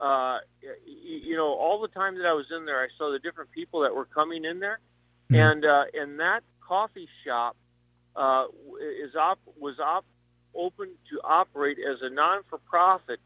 uh, 0.00 0.38
you 0.86 1.36
know, 1.36 1.48
all 1.48 1.80
the 1.80 1.88
time 1.88 2.16
that 2.18 2.26
I 2.26 2.32
was 2.32 2.46
in 2.56 2.64
there, 2.64 2.80
I 2.80 2.88
saw 2.96 3.10
the 3.12 3.18
different 3.18 3.50
people 3.50 3.80
that 3.80 3.94
were 3.94 4.04
coming 4.06 4.44
in 4.44 4.60
there, 4.60 4.78
mm-hmm. 5.30 5.34
and 5.34 5.64
uh, 5.64 5.84
and 5.94 6.20
that 6.20 6.42
coffee 6.60 7.08
shop 7.24 7.56
uh, 8.16 8.46
is 9.02 9.14
op 9.16 9.38
was 9.58 9.78
op 9.78 10.04
open 10.54 10.88
to 11.10 11.20
operate 11.22 11.78
as 11.78 12.00
a 12.02 12.10
non-for-profit 12.10 13.20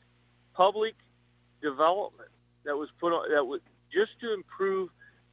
public 0.55 0.95
development 1.62 2.29
that 2.64 2.76
was 2.76 2.88
put 3.00 3.12
on 3.12 3.31
that 3.33 3.45
was 3.45 3.61
just 3.93 4.19
to 4.21 4.33
improve 4.33 4.91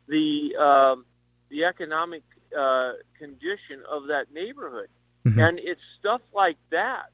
the 0.07 0.55
um, 0.57 1.05
the 1.49 1.65
economic 1.65 2.23
uh, 2.57 2.93
condition 3.17 3.81
of 3.89 4.07
that 4.07 4.31
neighborhood. 4.33 4.89
Mm-hmm. 5.25 5.39
And 5.39 5.59
it's 5.59 5.81
stuff 5.99 6.21
like 6.33 6.57
that 6.71 7.11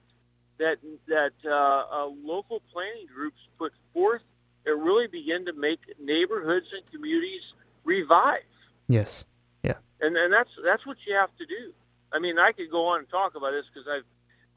that 0.57 0.77
that 1.07 1.33
uh, 1.45 1.49
uh, 1.49 2.09
local 2.23 2.61
planning 2.71 3.07
groups 3.13 3.37
put 3.57 3.73
forth 3.93 4.21
that 4.65 4.75
really 4.75 5.07
begin 5.07 5.45
to 5.45 5.53
make 5.53 5.79
neighborhoods 5.99 6.67
and 6.73 6.89
communities 6.91 7.41
revive. 7.83 8.41
Yes. 8.87 9.23
Yeah. 9.63 9.75
And 10.01 10.15
and 10.17 10.33
that's 10.33 10.49
that's 10.63 10.85
what 10.85 10.97
you 11.07 11.15
have 11.15 11.35
to 11.37 11.45
do. 11.45 11.73
I 12.11 12.19
mean, 12.19 12.39
I 12.39 12.51
could 12.51 12.71
go 12.71 12.87
on 12.87 12.99
and 12.99 13.09
talk 13.09 13.35
about 13.35 13.51
this 13.51 13.65
because 13.73 13.87
I've 13.87 14.05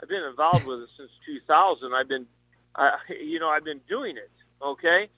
I've 0.02 0.08
been 0.08 0.24
involved 0.24 0.66
with 0.66 0.80
it 0.80 0.88
since 0.96 1.10
2000. 1.26 1.92
I've 1.92 2.08
been, 2.08 2.26
uh, 2.74 2.92
you 3.08 3.38
know, 3.38 3.48
I've 3.48 3.64
been 3.64 3.80
doing 3.88 4.16
it. 4.16 4.30
Okay. 4.62 5.08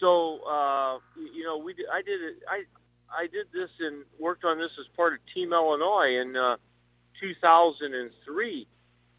So 0.00 0.40
uh, 0.44 0.98
you 1.16 1.44
know, 1.44 1.58
we 1.58 1.74
I 1.92 2.02
did 2.02 2.22
it. 2.22 2.36
I 2.48 2.64
I 3.10 3.26
did 3.26 3.46
this 3.52 3.70
and 3.80 4.04
worked 4.18 4.44
on 4.44 4.58
this 4.58 4.70
as 4.78 4.86
part 4.96 5.14
of 5.14 5.18
Team 5.34 5.52
Illinois 5.52 6.20
in 6.20 6.36
uh, 6.36 6.56
2003 7.20 8.66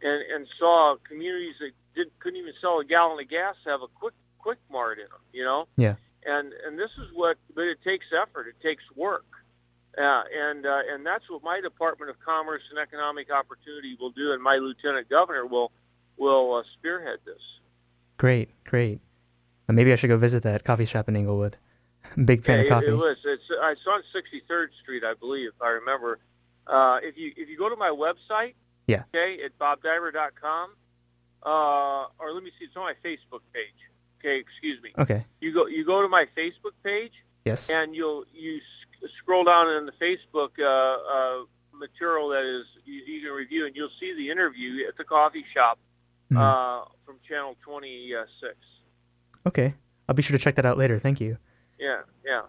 and 0.02 0.22
and 0.34 0.48
saw 0.58 0.96
communities 1.08 1.56
that 1.60 1.72
did, 1.96 2.08
couldn't 2.20 2.40
even 2.40 2.54
sell 2.62 2.80
a 2.80 2.86
gallon 2.86 3.20
of 3.20 3.30
gas 3.30 3.56
have 3.66 3.82
a 3.82 3.88
quick 3.88 4.14
quick 4.38 4.60
mart 4.72 5.00
in 5.00 5.06
them. 5.06 5.22
You 5.34 5.44
know. 5.44 5.68
Yeah. 5.78 5.96
And 6.26 6.54
and 6.66 6.78
this 6.78 6.92
is 6.98 7.10
what, 7.14 7.38
but 7.56 7.64
it 7.64 7.82
takes 7.84 8.06
effort. 8.14 8.48
It 8.48 8.62
takes 8.62 8.84
work. 8.96 9.26
Uh, 9.98 10.24
and 10.38 10.66
uh, 10.66 10.82
and 10.92 11.06
that's 11.06 11.30
what 11.30 11.44
my 11.44 11.62
Department 11.62 12.10
of 12.10 12.20
Commerce 12.20 12.62
and 12.70 12.80
Economic 12.80 13.32
Opportunity 13.32 13.98
will 14.00 14.12
do, 14.12 14.34
and 14.34 14.42
my 14.42 14.58
Lieutenant 14.58 15.10
Governor 15.10 15.46
will 15.46 15.72
will 16.18 16.56
uh, 16.56 16.64
spearhead 16.78 17.20
this. 17.26 17.42
Great, 18.18 18.50
great. 18.66 19.00
Uh, 19.68 19.74
maybe 19.74 19.92
I 19.92 19.96
should 19.96 20.10
go 20.10 20.18
visit 20.18 20.44
that 20.44 20.64
coffee 20.64 20.86
shop 20.86 21.10
in 21.10 21.16
Englewood. 21.16 21.58
Big 22.26 22.44
fan 22.44 22.60
yeah, 22.60 22.64
of 22.64 22.70
coffee. 22.70 22.88
It, 22.88 22.94
it 22.94 22.98
was. 22.98 23.18
It's, 23.26 23.44
uh, 23.50 23.68
it's 23.68 23.82
on 23.88 24.02
63rd 24.14 24.68
Street, 24.82 25.04
I 25.04 25.14
believe, 25.14 25.50
if 25.56 25.62
I 25.62 25.70
remember. 25.70 26.20
Uh, 26.68 27.00
if 27.02 27.18
you 27.18 27.34
if 27.36 27.50
you 27.50 27.58
go 27.58 27.68
to 27.68 27.76
my 27.76 27.90
website, 27.90 28.54
Yeah. 28.90 29.04
okay, 29.14 29.42
at 29.44 29.58
bobdaiber.com, 29.60 30.70
uh, 31.46 32.06
or 32.20 32.34
let 32.34 32.44
me 32.44 32.52
see, 32.60 32.66
it's 32.66 32.76
on 32.76 32.84
my 32.84 32.94
Facebook 33.04 33.42
page. 33.54 33.80
Okay, 34.20 34.38
excuse 34.40 34.82
me. 34.84 34.92
Okay. 34.98 35.26
You 35.40 35.54
go 35.54 35.68
you 35.68 35.86
go 35.86 36.02
to 36.02 36.10
my 36.10 36.26
Facebook 36.38 36.74
page, 36.84 37.14
Yes. 37.46 37.70
and 37.70 37.96
you'll 37.96 38.26
you 38.34 38.58
s- 38.58 39.10
scroll 39.20 39.46
down 39.46 39.70
in 39.78 39.86
the 39.86 39.94
Facebook 39.94 40.60
uh, 40.60 40.66
uh, 40.66 41.46
material 41.74 42.28
that 42.30 42.44
is 42.44 42.66
you, 42.86 42.96
you 43.06 43.22
can 43.22 43.32
review, 43.32 43.66
and 43.66 43.76
you'll 43.76 43.96
see 44.00 44.14
the 44.14 44.30
interview 44.30 44.86
at 44.88 44.98
the 44.98 45.04
coffee 45.06 45.46
shop 45.54 45.80
Mhm. 46.32 46.38
uh, 46.38 46.86
from 47.06 47.16
Channel 47.28 47.56
26. 47.64 48.56
okay. 49.48 49.74
I'll 50.08 50.16
be 50.16 50.22
sure 50.24 50.36
to 50.38 50.44
check 50.44 50.56
that 50.56 50.66
out 50.66 50.78
later. 50.78 50.98
Thank 51.00 51.22
you. 51.22 51.38
Yeah, 51.80 52.02
yeah. 52.26 52.42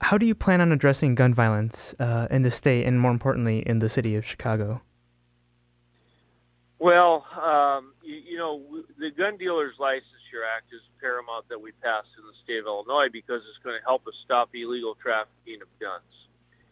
How 0.00 0.16
do 0.18 0.24
you 0.26 0.34
plan 0.34 0.60
on 0.62 0.72
addressing 0.72 1.14
gun 1.14 1.32
violence 1.34 1.94
uh, 2.00 2.26
in 2.30 2.40
the 2.42 2.50
state 2.50 2.86
and, 2.86 2.98
more 2.98 3.10
importantly, 3.10 3.58
in 3.60 3.78
the 3.80 3.88
city 3.90 4.16
of 4.16 4.24
Chicago? 4.26 4.80
Well, 6.82 7.24
um, 7.40 7.92
you, 8.02 8.16
you 8.30 8.38
know, 8.38 8.60
the 8.98 9.12
Gun 9.12 9.36
Dealers 9.36 9.76
Licensure 9.78 10.42
Act 10.56 10.66
is 10.72 10.80
paramount 11.00 11.48
that 11.48 11.62
we 11.62 11.70
pass 11.80 12.02
in 12.18 12.26
the 12.26 12.32
state 12.42 12.58
of 12.58 12.66
Illinois 12.66 13.08
because 13.08 13.40
it's 13.48 13.62
going 13.62 13.78
to 13.78 13.84
help 13.84 14.04
us 14.08 14.14
stop 14.24 14.50
illegal 14.52 14.96
trafficking 15.00 15.62
of 15.62 15.68
guns. 15.78 16.02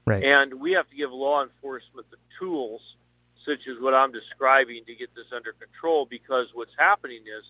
Right. 0.06 0.24
And 0.24 0.54
we 0.54 0.72
have 0.72 0.90
to 0.90 0.96
give 0.96 1.12
law 1.12 1.44
enforcement 1.44 2.10
the 2.10 2.16
tools, 2.40 2.80
such 3.46 3.68
as 3.68 3.80
what 3.80 3.94
I'm 3.94 4.10
describing, 4.10 4.84
to 4.86 4.96
get 4.96 5.14
this 5.14 5.26
under 5.30 5.52
control. 5.52 6.06
Because 6.06 6.48
what's 6.54 6.74
happening 6.76 7.20
is, 7.20 7.44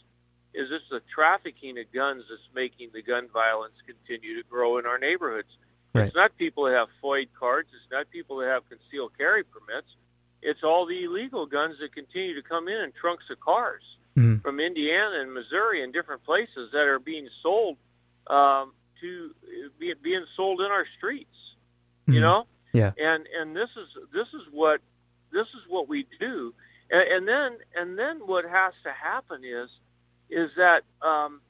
is 0.52 0.70
it's 0.70 0.84
the 0.90 1.00
trafficking 1.14 1.78
of 1.78 1.90
guns 1.94 2.24
that's 2.28 2.42
making 2.54 2.90
the 2.92 3.00
gun 3.00 3.28
violence 3.32 3.72
continue 3.86 4.36
to 4.36 4.46
grow 4.46 4.76
in 4.76 4.84
our 4.84 4.98
neighborhoods. 4.98 5.48
Right. 5.94 6.08
It's 6.08 6.14
not 6.14 6.36
people 6.36 6.64
that 6.64 6.74
have 6.74 6.88
FOID 7.02 7.28
cards. 7.38 7.70
It's 7.72 7.90
not 7.90 8.10
people 8.10 8.36
that 8.40 8.48
have 8.48 8.68
concealed 8.68 9.12
carry 9.16 9.44
permits. 9.44 9.96
It's 10.42 10.62
all 10.62 10.86
the 10.86 11.04
illegal 11.04 11.46
guns 11.46 11.78
that 11.80 11.94
continue 11.94 12.34
to 12.34 12.42
come 12.42 12.68
in 12.68 12.78
in 12.80 12.92
trunks 12.92 13.28
of 13.30 13.40
cars 13.40 13.82
Mhm. 14.16 14.42
from 14.42 14.60
Indiana 14.60 15.20
and 15.20 15.32
Missouri 15.32 15.82
and 15.82 15.92
different 15.92 16.24
places 16.24 16.72
that 16.72 16.86
are 16.86 16.98
being 16.98 17.28
sold 17.42 17.76
um, 18.26 18.72
to 19.00 19.34
be, 19.78 19.92
being 19.94 20.24
sold 20.36 20.60
in 20.60 20.70
our 20.70 20.86
streets. 20.98 21.54
You 22.06 22.14
Mhm. 22.14 22.20
know, 22.22 22.46
Yeah. 22.72 22.92
and 22.98 23.26
and 23.28 23.56
this 23.56 23.70
is 23.76 23.88
this 24.12 24.28
is 24.34 24.46
what 24.50 24.80
this 25.30 25.48
is 25.48 25.66
what 25.68 25.88
we 25.88 26.04
do, 26.18 26.54
and, 26.90 27.02
and 27.08 27.28
then 27.28 27.58
and 27.74 27.98
then 27.98 28.18
what 28.26 28.44
has 28.44 28.72
to 28.84 28.92
happen 28.92 29.44
is 29.44 29.70
is 30.28 30.54
that 30.56 30.84
um, 31.02 31.40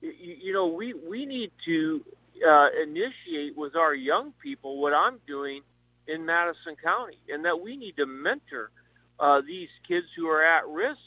you, 0.00 0.10
you 0.12 0.52
know 0.52 0.66
we 0.66 0.94
we 0.94 1.26
need 1.26 1.50
to 1.64 2.04
uh, 2.46 2.68
initiate 2.82 3.56
with 3.56 3.76
our 3.76 3.94
young 3.94 4.32
people 4.32 4.78
what 4.78 4.94
I'm 4.94 5.18
doing 5.26 5.62
in 6.08 6.24
Madison 6.26 6.74
County, 6.82 7.18
and 7.32 7.44
that 7.44 7.60
we 7.60 7.76
need 7.76 7.96
to 7.98 8.06
mentor 8.06 8.70
uh, 9.20 9.40
these 9.40 9.68
kids 9.86 10.06
who 10.16 10.26
are 10.26 10.42
at 10.42 10.66
risk 10.68 10.98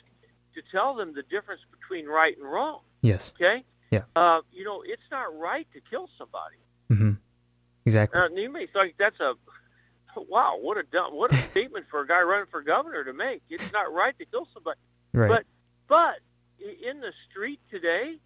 to 0.56 0.62
tell 0.72 0.94
them 0.96 1.14
the 1.14 1.24
difference 1.24 1.62
between 1.72 2.06
right 2.06 2.38
and 2.38 2.50
wrong. 2.50 2.80
Yes. 3.02 3.32
Okay. 3.36 3.64
Yeah. 3.90 4.04
Uh, 4.16 4.42
you 4.54 4.64
know, 4.64 4.84
it's 4.86 5.02
not 5.12 5.38
right 5.38 5.68
to 5.74 5.82
kill 5.90 6.10
somebody. 6.18 6.56
hmm 6.90 7.12
Exactly. 7.86 8.20
Now, 8.20 8.28
you 8.28 8.50
may 8.52 8.68
think 8.68 8.94
that's 8.98 9.20
a 9.20 9.34
wow, 10.30 10.58
what 10.62 10.78
a 10.78 10.84
dumb, 10.84 11.14
what 11.16 11.34
a 11.34 11.38
statement 11.52 11.86
for 11.90 12.02
a 12.02 12.08
guy 12.08 12.22
running 12.22 12.46
for 12.52 12.62
governor 12.62 13.04
to 13.04 13.14
make. 13.14 13.42
It's 13.50 13.72
not 13.72 13.92
right 13.94 14.18
to 14.20 14.26
kill 14.26 14.48
somebody. 14.54 14.80
right. 15.14 15.30
But 15.30 15.46
but 15.88 16.20
in 16.60 17.00
the 17.00 17.12
street 17.30 17.60
today, 17.72 18.18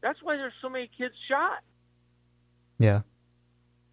that's 0.00 0.22
why 0.22 0.36
there's 0.36 0.52
so 0.60 0.68
many 0.68 0.90
kids 0.98 1.14
shot. 1.28 1.60
yeah. 2.78 3.02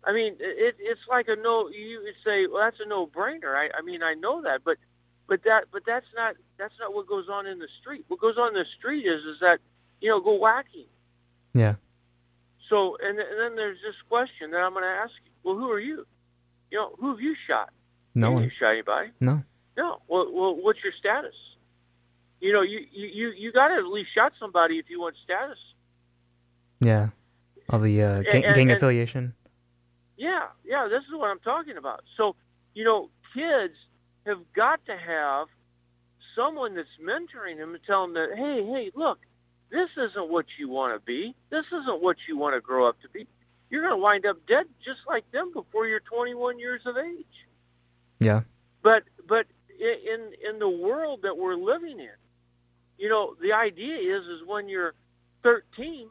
I 0.07 0.13
mean, 0.13 0.35
it, 0.39 0.75
it's 0.79 1.01
like 1.09 1.27
a 1.27 1.35
no. 1.35 1.67
You 1.69 2.01
would 2.03 2.13
say, 2.23 2.45
well, 2.47 2.61
that's 2.61 2.79
a 2.79 2.87
no-brainer. 2.87 3.55
I, 3.55 3.69
I 3.77 3.81
mean, 3.81 4.03
I 4.03 4.13
know 4.13 4.41
that, 4.43 4.63
but 4.63 4.77
but 5.27 5.43
that 5.43 5.65
but 5.71 5.83
that's 5.85 6.05
not 6.15 6.35
that's 6.57 6.75
not 6.79 6.93
what 6.93 7.07
goes 7.07 7.27
on 7.27 7.47
in 7.47 7.57
the 7.59 7.67
street. 7.81 8.05
What 8.07 8.19
goes 8.19 8.37
on 8.37 8.49
in 8.49 8.53
the 8.53 8.65
street 8.77 9.05
is 9.05 9.23
is 9.23 9.39
that 9.41 9.59
you 10.01 10.09
know 10.09 10.19
go 10.19 10.35
whacking. 10.35 10.85
Yeah. 11.53 11.75
So 12.69 12.97
and, 13.01 13.17
and 13.19 13.39
then 13.39 13.55
there's 13.55 13.79
this 13.81 13.95
question 14.07 14.51
that 14.51 14.61
I'm 14.61 14.73
going 14.73 14.83
to 14.83 14.89
ask 14.89 15.13
you. 15.25 15.31
Well, 15.43 15.55
who 15.55 15.71
are 15.71 15.79
you? 15.79 16.05
You 16.71 16.77
know, 16.79 16.95
who 16.99 17.09
have 17.11 17.21
you 17.21 17.35
shot? 17.47 17.69
No 18.13 18.27
you 18.29 18.33
one. 18.33 18.41
didn't 18.43 18.53
shot 18.59 18.71
anybody. 18.71 19.09
No. 19.19 19.43
No. 19.77 20.01
Well, 20.07 20.31
well, 20.31 20.55
what's 20.55 20.83
your 20.83 20.93
status? 20.93 21.35
You 22.41 22.53
know, 22.53 22.61
you 22.61 22.85
you 22.91 23.07
you, 23.07 23.29
you 23.31 23.51
got 23.51 23.69
to 23.69 23.75
at 23.75 23.85
least 23.87 24.13
shot 24.13 24.33
somebody 24.39 24.77
if 24.77 24.89
you 24.89 24.99
want 25.01 25.15
status. 25.23 25.57
Yeah. 26.79 27.09
All 27.69 27.79
the 27.79 28.01
uh, 28.03 28.15
And- 28.17 28.25
gang, 28.27 28.45
and- 28.45 28.55
gang 28.55 28.71
affiliation. 28.71 29.33
Yeah, 30.17 30.47
yeah, 30.63 30.87
this 30.89 31.03
is 31.03 31.13
what 31.13 31.29
I'm 31.29 31.39
talking 31.39 31.77
about. 31.77 32.03
So, 32.17 32.35
you 32.73 32.83
know, 32.83 33.09
kids 33.33 33.75
have 34.25 34.39
got 34.53 34.85
to 34.85 34.97
have 34.97 35.47
someone 36.35 36.75
that's 36.75 36.87
mentoring 37.01 37.57
them 37.57 37.73
and 37.73 37.83
telling 37.85 38.13
them 38.13 38.29
that, 38.29 38.37
hey, 38.37 38.65
hey, 38.65 38.91
look, 38.95 39.19
this 39.69 39.89
isn't 39.97 40.29
what 40.29 40.45
you 40.57 40.69
want 40.69 40.93
to 40.93 41.05
be. 41.05 41.35
This 41.49 41.65
isn't 41.67 42.01
what 42.01 42.17
you 42.27 42.37
want 42.37 42.55
to 42.55 42.61
grow 42.61 42.87
up 42.87 43.01
to 43.01 43.09
be. 43.09 43.27
You're 43.69 43.81
going 43.81 43.93
to 43.93 44.01
wind 44.01 44.25
up 44.25 44.45
dead 44.47 44.67
just 44.83 44.99
like 45.07 45.29
them 45.31 45.51
before 45.51 45.87
you're 45.87 45.99
21 45.99 46.59
years 46.59 46.81
of 46.85 46.97
age. 46.97 47.25
Yeah. 48.19 48.41
But 48.81 49.03
but 49.27 49.47
in 49.79 50.31
in 50.47 50.59
the 50.59 50.69
world 50.69 51.21
that 51.23 51.37
we're 51.37 51.55
living 51.55 51.99
in, 51.99 52.15
you 52.97 53.09
know, 53.09 53.35
the 53.41 53.53
idea 53.53 53.95
is 53.95 54.25
is 54.25 54.41
when 54.45 54.69
you're 54.69 54.93
13, 55.43 56.07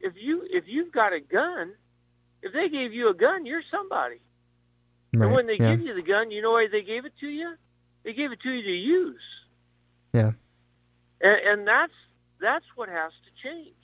if 0.00 0.14
you 0.16 0.46
if 0.50 0.64
you've 0.66 0.92
got 0.92 1.12
a 1.12 1.20
gun, 1.20 1.72
if 2.42 2.52
they 2.52 2.68
gave 2.68 2.92
you 2.92 3.08
a 3.08 3.14
gun, 3.14 3.46
you're 3.46 3.62
somebody. 3.70 4.20
Right. 5.14 5.24
And 5.26 5.32
when 5.34 5.46
they 5.46 5.56
yeah. 5.56 5.70
give 5.74 5.80
you 5.80 5.94
the 5.94 6.02
gun, 6.02 6.30
you 6.30 6.42
know 6.42 6.52
why 6.52 6.68
they 6.70 6.82
gave 6.82 7.04
it 7.04 7.14
to 7.20 7.28
you? 7.28 7.54
They 8.04 8.12
gave 8.12 8.32
it 8.32 8.40
to 8.42 8.50
you 8.50 8.62
to 8.62 8.70
use. 8.70 9.20
Yeah. 10.12 10.32
And, 11.20 11.40
and 11.46 11.68
that's 11.68 11.92
that's 12.40 12.64
what 12.76 12.88
has 12.88 13.12
to 13.24 13.48
change. 13.48 13.74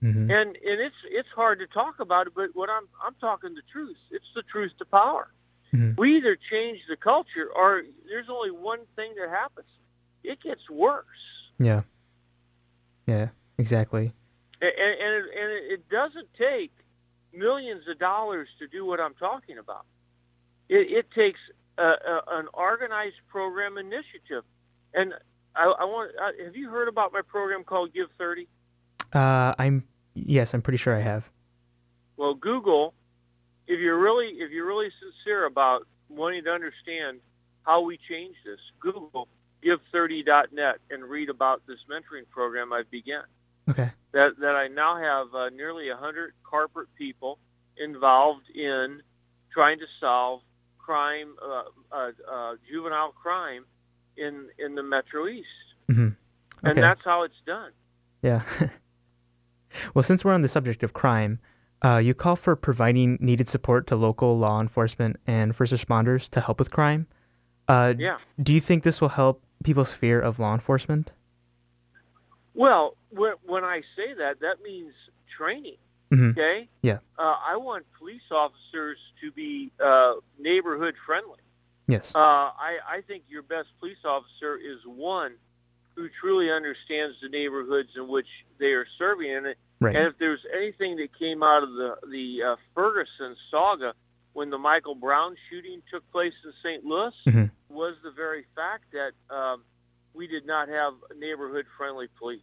hmm 0.00 0.30
And 0.30 0.56
and 0.56 0.80
it's 0.80 0.96
it's 1.10 1.28
hard 1.34 1.58
to 1.60 1.66
talk 1.66 2.00
about 2.00 2.26
it, 2.28 2.32
but 2.34 2.50
what 2.54 2.70
I'm 2.70 2.84
I'm 3.04 3.14
talking 3.20 3.54
the 3.54 3.62
truth. 3.70 3.98
It's 4.10 4.32
the 4.34 4.42
truth 4.42 4.72
to 4.78 4.84
power. 4.84 5.28
Mhm. 5.74 5.96
We 5.96 6.16
either 6.18 6.36
change 6.36 6.80
the 6.88 6.96
culture, 6.96 7.48
or 7.54 7.82
there's 8.08 8.28
only 8.28 8.50
one 8.50 8.80
thing 8.96 9.14
that 9.18 9.30
happens. 9.30 9.66
It 10.22 10.40
gets 10.40 10.68
worse, 10.70 11.06
Yeah. 11.58 11.82
Yeah. 13.06 13.28
Exactly. 13.58 14.12
and 14.60 14.70
and, 14.78 15.00
and, 15.00 15.14
it, 15.14 15.34
and 15.40 15.72
it 15.72 15.88
doesn't 15.88 16.28
take 16.34 16.72
millions 17.32 17.88
of 17.88 17.98
dollars 17.98 18.48
to 18.58 18.66
do 18.66 18.84
what 18.84 19.00
I'm 19.00 19.14
talking 19.14 19.58
about. 19.58 19.84
It, 20.68 20.90
it 20.90 21.10
takes 21.10 21.40
a, 21.78 21.82
a, 21.82 22.22
an 22.32 22.48
organized 22.52 23.16
program 23.28 23.78
initiative, 23.78 24.44
and 24.94 25.14
I, 25.54 25.64
I 25.64 25.84
want. 25.84 26.12
Uh, 26.20 26.44
have 26.44 26.56
you 26.56 26.70
heard 26.70 26.88
about 26.88 27.12
my 27.12 27.22
program 27.22 27.64
called 27.64 27.92
Give 27.92 28.08
Thirty? 28.18 28.48
Uh, 29.12 29.54
I'm 29.58 29.84
yes, 30.14 30.54
I'm 30.54 30.62
pretty 30.62 30.78
sure 30.78 30.96
I 30.96 31.00
have. 31.00 31.30
Well, 32.16 32.34
Google, 32.34 32.94
if 33.66 33.80
you're 33.80 33.98
really 33.98 34.28
if 34.28 34.50
you're 34.50 34.66
really 34.66 34.90
sincere 35.00 35.44
about 35.44 35.86
wanting 36.08 36.44
to 36.44 36.50
understand 36.50 37.20
how 37.64 37.82
we 37.82 37.98
change 38.08 38.36
this, 38.44 38.60
Google 38.80 39.28
give30.net 39.62 40.78
and 40.90 41.04
read 41.04 41.28
about 41.28 41.62
this 41.66 41.78
mentoring 41.88 42.28
program 42.30 42.72
I've 42.72 42.90
begun. 42.90 43.24
Okay. 43.68 43.90
That 44.12 44.38
that 44.40 44.56
I 44.56 44.68
now 44.68 44.96
have 44.96 45.34
uh, 45.34 45.48
nearly 45.50 45.88
100 45.88 46.34
corporate 46.42 46.88
people 46.96 47.38
involved 47.76 48.50
in 48.54 49.00
trying 49.52 49.78
to 49.78 49.86
solve 50.00 50.40
crime, 50.78 51.34
uh, 51.42 51.62
uh, 51.92 52.10
uh, 52.30 52.54
juvenile 52.68 53.12
crime 53.12 53.64
in 54.16 54.48
in 54.58 54.74
the 54.74 54.82
Metro 54.82 55.28
East, 55.28 55.46
hmm 55.88 56.08
and 56.64 56.78
that's 56.78 57.00
how 57.04 57.22
it's 57.22 57.40
done. 57.46 57.72
Yeah. 58.22 58.42
well, 59.94 60.02
since 60.02 60.24
we're 60.24 60.32
on 60.32 60.42
the 60.42 60.48
subject 60.48 60.82
of 60.82 60.92
crime, 60.92 61.40
uh, 61.84 61.96
you 61.96 62.14
call 62.14 62.36
for 62.36 62.54
providing 62.54 63.18
needed 63.20 63.48
support 63.48 63.86
to 63.88 63.96
local 63.96 64.38
law 64.38 64.60
enforcement 64.60 65.16
and 65.26 65.56
first 65.56 65.72
responders 65.72 66.28
to 66.30 66.40
help 66.40 66.58
with 66.58 66.70
crime. 66.70 67.06
Uh, 67.68 67.94
Yeah. 67.98 68.18
Do 68.40 68.54
you 68.54 68.60
think 68.60 68.84
this 68.84 69.00
will 69.00 69.10
help 69.10 69.42
people's 69.64 69.92
fear 69.92 70.20
of 70.20 70.38
law 70.38 70.52
enforcement? 70.52 71.12
Well, 72.54 72.96
when, 73.10 73.64
I 73.64 73.82
say 73.96 74.14
that, 74.14 74.40
that 74.40 74.62
means 74.62 74.92
training. 75.36 75.76
hmm 76.10 76.30
Okay. 76.30 76.68
Yeah. 76.82 76.98
Uh, 77.18 77.36
I 77.46 77.56
want 77.56 77.84
police 77.98 78.22
officers 78.30 78.98
to 79.22 79.30
be 79.32 79.70
uh, 79.82 80.14
neighborhood 80.38 80.94
friendly. 81.06 81.38
Yes. 81.88 82.14
Uh, 82.14 82.18
I, 82.18 82.78
I 82.88 83.00
think 83.06 83.24
your 83.28 83.42
best 83.42 83.68
police 83.80 84.04
officer 84.04 84.56
is 84.56 84.78
one 84.86 85.32
who 85.94 86.08
truly 86.20 86.50
understands 86.50 87.16
the 87.22 87.28
neighborhoods 87.28 87.90
in 87.96 88.08
which 88.08 88.28
they 88.58 88.72
are 88.72 88.86
serving. 88.98 89.30
And, 89.34 89.54
Right. 89.80 89.96
and 89.96 90.06
if 90.06 90.16
there's 90.18 90.46
anything 90.54 90.96
that 90.98 91.18
came 91.18 91.42
out 91.42 91.64
of 91.64 91.72
the 91.72 91.96
the 92.08 92.42
uh, 92.52 92.56
Ferguson 92.72 93.34
saga 93.50 93.94
when 94.32 94.48
the 94.48 94.56
Michael 94.56 94.94
Brown 94.94 95.34
shooting 95.50 95.82
took 95.90 96.08
place 96.12 96.32
in 96.44 96.52
St. 96.62 96.84
Louis, 96.84 97.12
Mhm. 97.26 97.50
was 97.68 97.96
the 98.04 98.12
very 98.12 98.44
fact 98.54 98.84
that 98.92 99.10
um, 99.34 99.64
we 100.14 100.26
did 100.26 100.46
not 100.46 100.68
have 100.68 100.94
neighborhood-friendly 101.18 102.08
police 102.18 102.40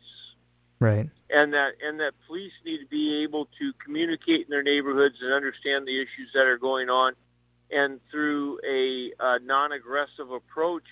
Right. 0.80 1.10
and 1.30 1.54
that 1.54 1.74
and 1.86 2.00
that 2.00 2.14
police 2.26 2.54
need 2.64 2.80
to 2.80 2.86
be 2.86 3.24
able 3.24 3.50
to 3.60 3.74
communicate 3.84 4.42
in 4.46 4.50
their 4.50 4.64
neighborhoods 4.64 5.18
and 5.22 5.34
understand 5.34 5.86
the 5.86 6.02
issues 6.02 6.32
that 6.34 6.48
are 6.48 6.58
going 6.58 6.90
on, 6.90 7.14
and 7.70 8.00
through 8.10 8.60
a 8.66 9.12
uh, 9.20 9.40
non-aggressive 9.44 10.32
approach 10.32 10.86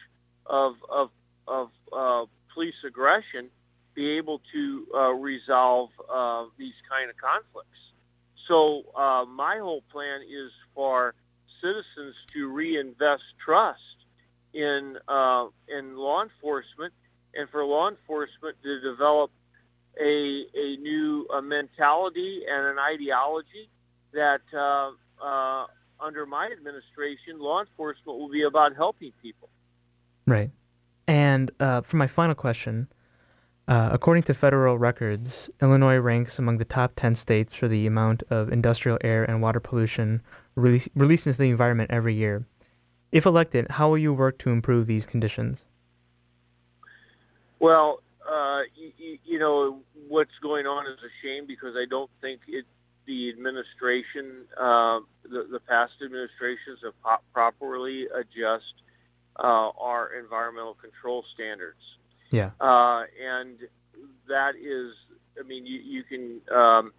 of 0.46 0.76
of 0.90 1.10
of 1.48 1.72
uh, 1.94 2.26
police 2.54 2.76
aggression, 2.86 3.50
be 3.94 4.18
able 4.18 4.42
to 4.52 4.88
uh, 4.94 5.14
resolve 5.14 5.90
uh, 6.10 6.46
these 6.58 6.76
kind 6.90 7.10
of 7.10 7.16
conflicts. 7.16 7.80
So 8.48 8.84
uh, 8.94 9.26
my 9.26 9.58
whole 9.60 9.84
plan 9.90 10.22
is 10.22 10.52
for 10.76 11.14
citizens 11.62 12.16
to 12.34 12.50
reinvest 12.50 13.24
trust 13.44 13.80
in 14.54 14.98
uh, 15.08 15.48
in 15.68 15.98
law 15.98 16.24
enforcement, 16.24 16.94
and 17.34 17.50
for 17.50 17.64
law 17.66 17.90
enforcement 17.90 18.56
to 18.64 18.80
develop 18.82 19.32
a, 20.00 20.46
a 20.56 20.78
new 20.78 21.28
uh, 21.34 21.42
mentality 21.42 22.44
and 22.50 22.66
an 22.68 22.80
ideology 22.80 23.70
that 24.14 24.42
uh, 24.54 24.92
uh, 25.24 25.66
under 26.00 26.26
my 26.26 26.50
administration, 26.52 27.40
law 27.40 27.62
enforcement 27.62 28.18
will 28.20 28.30
be 28.30 28.44
about 28.44 28.76
helping 28.76 29.12
people. 29.22 29.50
Right. 30.26 30.52
And 31.08 31.52
uh, 31.60 31.82
for 31.82 31.98
my 31.98 32.08
final 32.08 32.36
question, 32.36 32.90
uh, 33.68 33.90
according 33.92 34.24
to 34.24 34.34
federal 34.34 34.78
records, 34.78 35.50
Illinois 35.62 35.98
ranks 35.98 36.40
among 36.40 36.58
the 36.58 36.66
top 36.66 36.94
10 36.96 37.16
states 37.16 37.54
for 37.54 37.68
the 37.68 37.88
amount 37.88 38.24
of 38.30 38.52
industrial 38.52 38.98
air 39.02 39.24
and 39.24 39.42
water 39.42 39.60
pollution 39.60 40.22
release, 40.56 40.88
released 40.96 41.28
into 41.28 41.40
the 41.40 41.50
environment 41.50 41.92
every 41.92 42.14
year. 42.14 42.46
If 43.18 43.26
elected, 43.26 43.66
how 43.72 43.90
will 43.90 43.98
you 43.98 44.14
work 44.14 44.38
to 44.40 44.52
improve 44.52 44.86
these 44.86 45.08
conditions? 45.08 45.66
Well, 47.58 48.04
uh, 48.30 48.62
you, 48.76 49.18
you 49.26 49.40
know, 49.40 49.82
what's 50.08 50.38
going 50.40 50.68
on 50.68 50.86
is 50.86 51.00
a 51.00 51.10
shame 51.24 51.48
because 51.48 51.76
I 51.76 51.86
don't 51.90 52.12
think 52.22 52.42
it, 52.48 52.66
the 53.08 53.30
administration, 53.30 54.46
uh, 54.56 55.00
the, 55.24 55.48
the 55.52 55.60
past 55.60 55.94
administrations 56.06 56.78
have 56.84 57.02
po- 57.02 57.24
properly 57.34 58.08
adjust 58.14 58.76
uh, 59.40 59.70
our 59.80 60.14
environmental 60.14 60.76
control 60.76 61.26
standards. 61.34 61.82
Yeah. 62.30 62.52
Uh, 62.62 63.06
and 63.20 63.58
that 64.30 64.56
is, 64.56 64.94
I 65.40 65.42
mean, 65.42 65.66
you, 65.66 65.80
you 65.80 66.04
can, 66.04 66.42
um, 66.56 66.94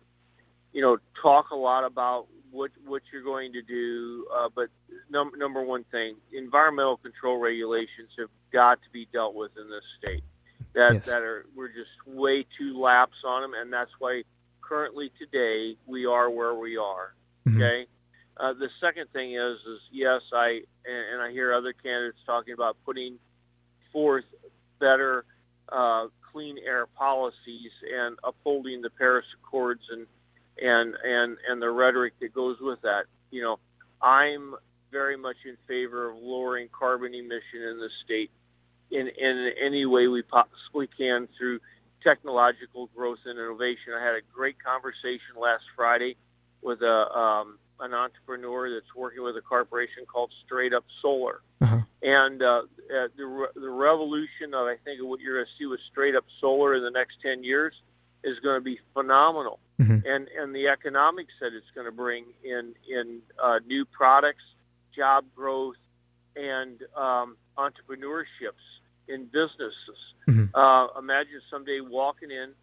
you 0.73 0.83
know, 0.83 0.99
talk 1.23 1.51
a 1.53 1.57
lot 1.57 1.85
about 1.85 2.27
what 2.51 2.71
what 2.87 3.03
you're 3.13 3.23
going 3.23 3.53
to 3.53 3.63
do, 3.63 4.27
uh, 4.35 4.49
but 4.55 4.69
num- 5.11 5.33
number 5.37 5.63
one 5.63 5.85
thing, 5.85 6.17
environmental 6.33 6.97
control 6.97 7.39
regulations 7.39 8.11
have 8.19 8.31
got 8.53 8.83
to 8.83 8.91
be 8.91 9.07
dealt 9.13 9.35
with 9.35 9.51
in 9.57 9.69
this 9.69 9.85
state. 10.03 10.25
That 10.75 10.95
Yes. 10.95 11.07
that 11.07 11.23
are 11.23 11.47
we're 11.55 11.69
just 11.69 11.91
way 12.07 12.45
too 12.59 12.79
lax 12.79 13.13
on 13.25 13.43
them, 13.43 13.55
and 13.55 13.73
that's 13.73 13.93
why 13.99 14.23
currently 14.61 15.11
today 15.19 15.77
we 15.87 16.07
are 16.07 16.29
where 16.31 16.55
we 16.55 16.77
are. 16.77 17.15
Mhm. 17.47 17.57
Okay. 17.57 17.87
Uh, 18.37 18.53
the 18.53 18.71
second 18.81 19.11
thing 19.13 19.33
is, 19.33 19.59
is 19.67 19.81
yes, 19.91 20.23
I 20.33 20.63
and, 20.85 21.05
and 21.13 21.23
I 21.23 21.31
hear 21.33 21.53
other 21.53 21.73
candidates 21.73 22.19
talking 22.25 22.55
about 22.55 22.77
putting 22.85 23.19
forth 23.93 24.25
better 24.79 25.25
uh, 25.71 26.07
clean 26.33 26.59
air 26.59 26.87
policies 26.87 27.73
and 27.93 28.19
upholding 28.25 28.81
the 28.81 28.91
Paris 28.91 29.27
Accords 29.35 29.83
and 29.91 30.07
and 30.63 30.95
and 31.05 31.37
and 31.49 31.63
the 31.63 31.71
rhetoric 31.71 32.15
that 32.21 32.33
goes 32.35 32.61
with 32.61 32.83
that. 32.83 33.07
You 33.31 33.43
know, 33.43 33.59
I'm 34.01 34.55
very 34.91 35.17
much 35.17 35.37
in 35.45 35.57
favor 35.67 36.11
of 36.11 36.17
lowering 36.17 36.69
carbon 36.73 37.15
emission 37.15 37.63
in 37.63 37.79
the 37.79 37.91
state 38.05 38.31
in 38.91 39.09
in 39.09 39.53
any 39.61 39.87
way 39.87 40.09
we 40.09 40.23
possibly 40.23 40.87
can 40.87 41.29
through 41.39 41.61
technological 42.03 42.89
growth 42.95 43.19
and 43.27 43.39
innovation. 43.39 43.93
I 43.97 44.05
had 44.05 44.15
a 44.15 44.23
great 44.33 44.63
conversation 44.63 45.37
last 45.39 45.65
Friday 45.77 46.17
with 46.63 46.83
a 46.83 47.19
um, 47.19 47.59
an 47.81 47.95
entrepreneur 47.95 48.73
that's 48.73 48.95
working 48.95 49.23
with 49.23 49.37
a 49.37 49.41
corporation 49.41 50.05
called 50.07 50.33
Straight 50.45 50.73
Up 50.73 50.85
Solar. 51.01 51.41
Uh-huh. 51.61 51.81
And 52.03 52.43
uh, 52.43 52.63
uh, 52.95 53.09
the 53.17 53.27
re- 53.27 53.49
the 53.55 53.71
revolution 53.71 54.55
of 54.55 54.67
I 54.67 54.77
think 54.85 55.01
of 55.01 55.07
what 55.07 55.21
you're 55.21 55.35
going 55.35 55.47
to 55.47 55.53
see 55.59 55.67
with 55.67 55.81
straight 55.91 56.15
up 56.15 56.25
solar 56.41 56.75
in 56.75 56.83
the 56.83 56.91
next 56.91 57.17
ten 57.23 57.45
years 57.45 57.75
to 58.59 58.65
be 58.65 58.81
phenomenal. 58.95 59.61
Mhm. 59.81 60.05
And 60.05 60.29
and 60.29 60.55
the 60.55 60.69
economics 60.69 61.33
that 61.41 61.53
it's 61.53 61.71
going 61.75 61.87
to 61.87 61.93
bring 61.93 62.25
in 62.43 62.75
in 62.89 63.23
uh, 63.39 63.61
new 63.67 63.85
products, 63.85 64.43
job 64.95 65.25
growth, 65.35 65.77
and 66.37 66.83
um, 66.97 67.37
entrepreneurships 67.57 68.65
in 69.07 69.27
businesses. 69.27 69.99
Mhm. 70.27 70.51
Uh, 70.53 70.99
imagine 70.99 71.41
someday 71.51 71.81
walking 71.81 72.31
in 72.31 72.55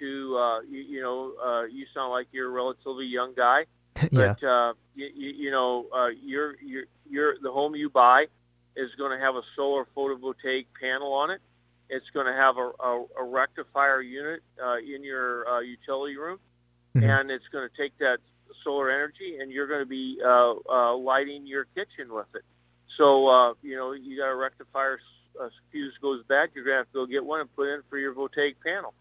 to 0.00 0.36
uh, 0.36 0.60
you, 0.62 0.80
you 0.80 1.00
know 1.00 1.32
uh, 1.42 1.62
you 1.64 1.86
sound 1.94 2.10
like 2.10 2.26
you're 2.32 2.48
a 2.48 2.50
relatively 2.50 3.06
young 3.06 3.32
guy 3.34 3.66
yeah. 4.10 4.34
but 4.38 4.44
uh, 4.44 4.74
you, 4.94 5.10
you, 5.14 5.30
you 5.30 5.50
know, 5.50 5.86
uh, 5.94 6.08
your 6.22 6.56
your 6.60 6.84
your 7.08 7.36
the 7.40 7.50
home 7.50 7.74
you 7.74 7.88
buy 7.88 8.26
is 8.76 8.90
going 8.96 9.16
to 9.16 9.24
have 9.24 9.36
a 9.36 9.42
solar 9.54 9.86
photovoltaic 9.96 10.66
panel 10.80 11.12
on 11.12 11.30
it. 11.30 11.40
It's 11.94 12.10
going 12.10 12.26
to 12.26 12.32
have 12.32 12.56
a, 12.58 12.70
a, 12.82 13.04
a 13.20 13.24
rectifier 13.24 14.00
unit 14.02 14.42
uh, 14.62 14.78
in 14.78 15.04
your 15.04 15.48
uh, 15.48 15.60
utility 15.60 16.16
room, 16.16 16.38
Mhm. 16.96 17.02
and 17.20 17.30
it's 17.30 17.48
going 17.48 17.68
to 17.68 17.76
take 17.76 17.96
that 17.98 18.18
solar 18.62 18.90
energy, 18.90 19.38
and 19.38 19.50
you're 19.52 19.66
going 19.66 19.80
to 19.80 19.86
be 20.00 20.20
uh, 20.24 20.54
uh, 20.68 20.94
lighting 20.96 21.46
your 21.46 21.64
kitchen 21.76 22.12
with 22.12 22.26
it. 22.34 22.44
So 22.96 23.28
uh, 23.28 23.54
you 23.62 23.76
know, 23.76 23.92
you 23.92 24.16
got 24.16 24.28
a 24.30 24.34
rectifier 24.34 24.98
uh, 25.40 25.48
fuse 25.70 25.96
goes 26.00 26.22
bad, 26.24 26.50
you're 26.54 26.64
going 26.64 26.74
to 26.74 26.78
have 26.78 26.86
to 26.86 26.92
go 26.92 27.06
get 27.06 27.24
one 27.24 27.40
and 27.40 27.56
put 27.56 27.68
in 27.68 27.82
for 27.90 27.98
your 27.98 28.12
voltaic 28.12 28.56
panel. 28.62 28.94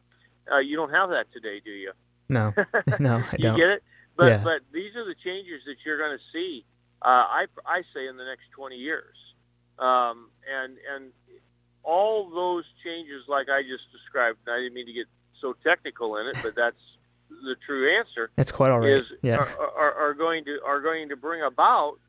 Uh, 0.52 0.58
you 0.58 0.76
don't 0.76 0.90
have 0.92 1.10
that 1.12 1.32
today, 1.32 1.60
do 1.64 1.72
you? 1.72 1.92
No. 2.30 2.54
No, 3.00 3.18
I 3.18 3.36
you 3.38 3.44
don't. 3.50 3.58
get 3.58 3.70
it? 3.70 3.84
But 4.16 4.28
Yeah. 4.28 4.44
but 4.44 4.62
these 4.72 4.96
are 4.96 5.06
the 5.06 5.16
changes 5.16 5.62
that 5.66 5.78
you're 5.86 5.98
going 5.98 6.18
to 6.18 6.24
see. 6.32 6.66
Uh, 7.02 7.26
I 7.40 7.48
I 7.66 7.84
say 7.94 8.08
in 8.08 8.18
the 8.18 8.26
next 8.26 8.50
20 8.52 8.76
years, 8.78 9.18
um, 9.80 10.30
and 10.60 10.78
and 10.94 11.12
all 11.84 12.30
those 12.30 12.66
changes, 12.84 13.24
like 13.28 13.50
I 13.50 13.62
just 13.62 13.92
described. 13.92 14.40
I 14.48 14.58
didn't 14.58 14.74
mean 14.74 14.88
to 14.88 14.94
get 14.94 15.08
so 15.40 15.56
technical 15.64 16.18
in 16.18 16.28
it, 16.28 16.38
but 16.42 16.56
that's 16.56 16.80
the 17.30 17.56
true 17.66 17.98
answer. 17.98 18.32
It's 18.38 18.52
quite 18.52 18.72
all 18.72 18.80
right. 18.80 18.90
Is 18.90 19.06
yeah. 19.22 19.38
are, 19.38 19.72
are, 19.78 19.94
are 19.94 20.14
going 20.14 20.46
to 20.46 20.60
are 20.66 20.80
going 20.80 21.10
to 21.10 21.16
bring 21.16 21.42
about 21.42 22.00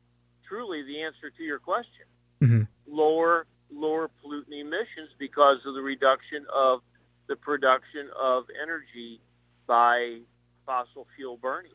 truly 0.47 0.83
the 0.83 1.01
answer 1.01 1.29
to 1.29 1.43
your 1.43 1.59
question. 1.59 2.05
Mhm. 2.41 2.67
Lower 2.87 3.47
lower 3.71 4.09
pollutant 4.23 4.59
emissions 4.59 5.09
because 5.17 5.57
of 5.65 5.73
the 5.73 5.81
reduction 5.81 6.45
of 6.53 6.81
the 7.27 7.35
production 7.35 8.09
of 8.17 8.45
energy 8.61 9.19
by 9.67 10.19
fossil 10.65 11.07
fuel 11.15 11.37
burning. 11.37 11.71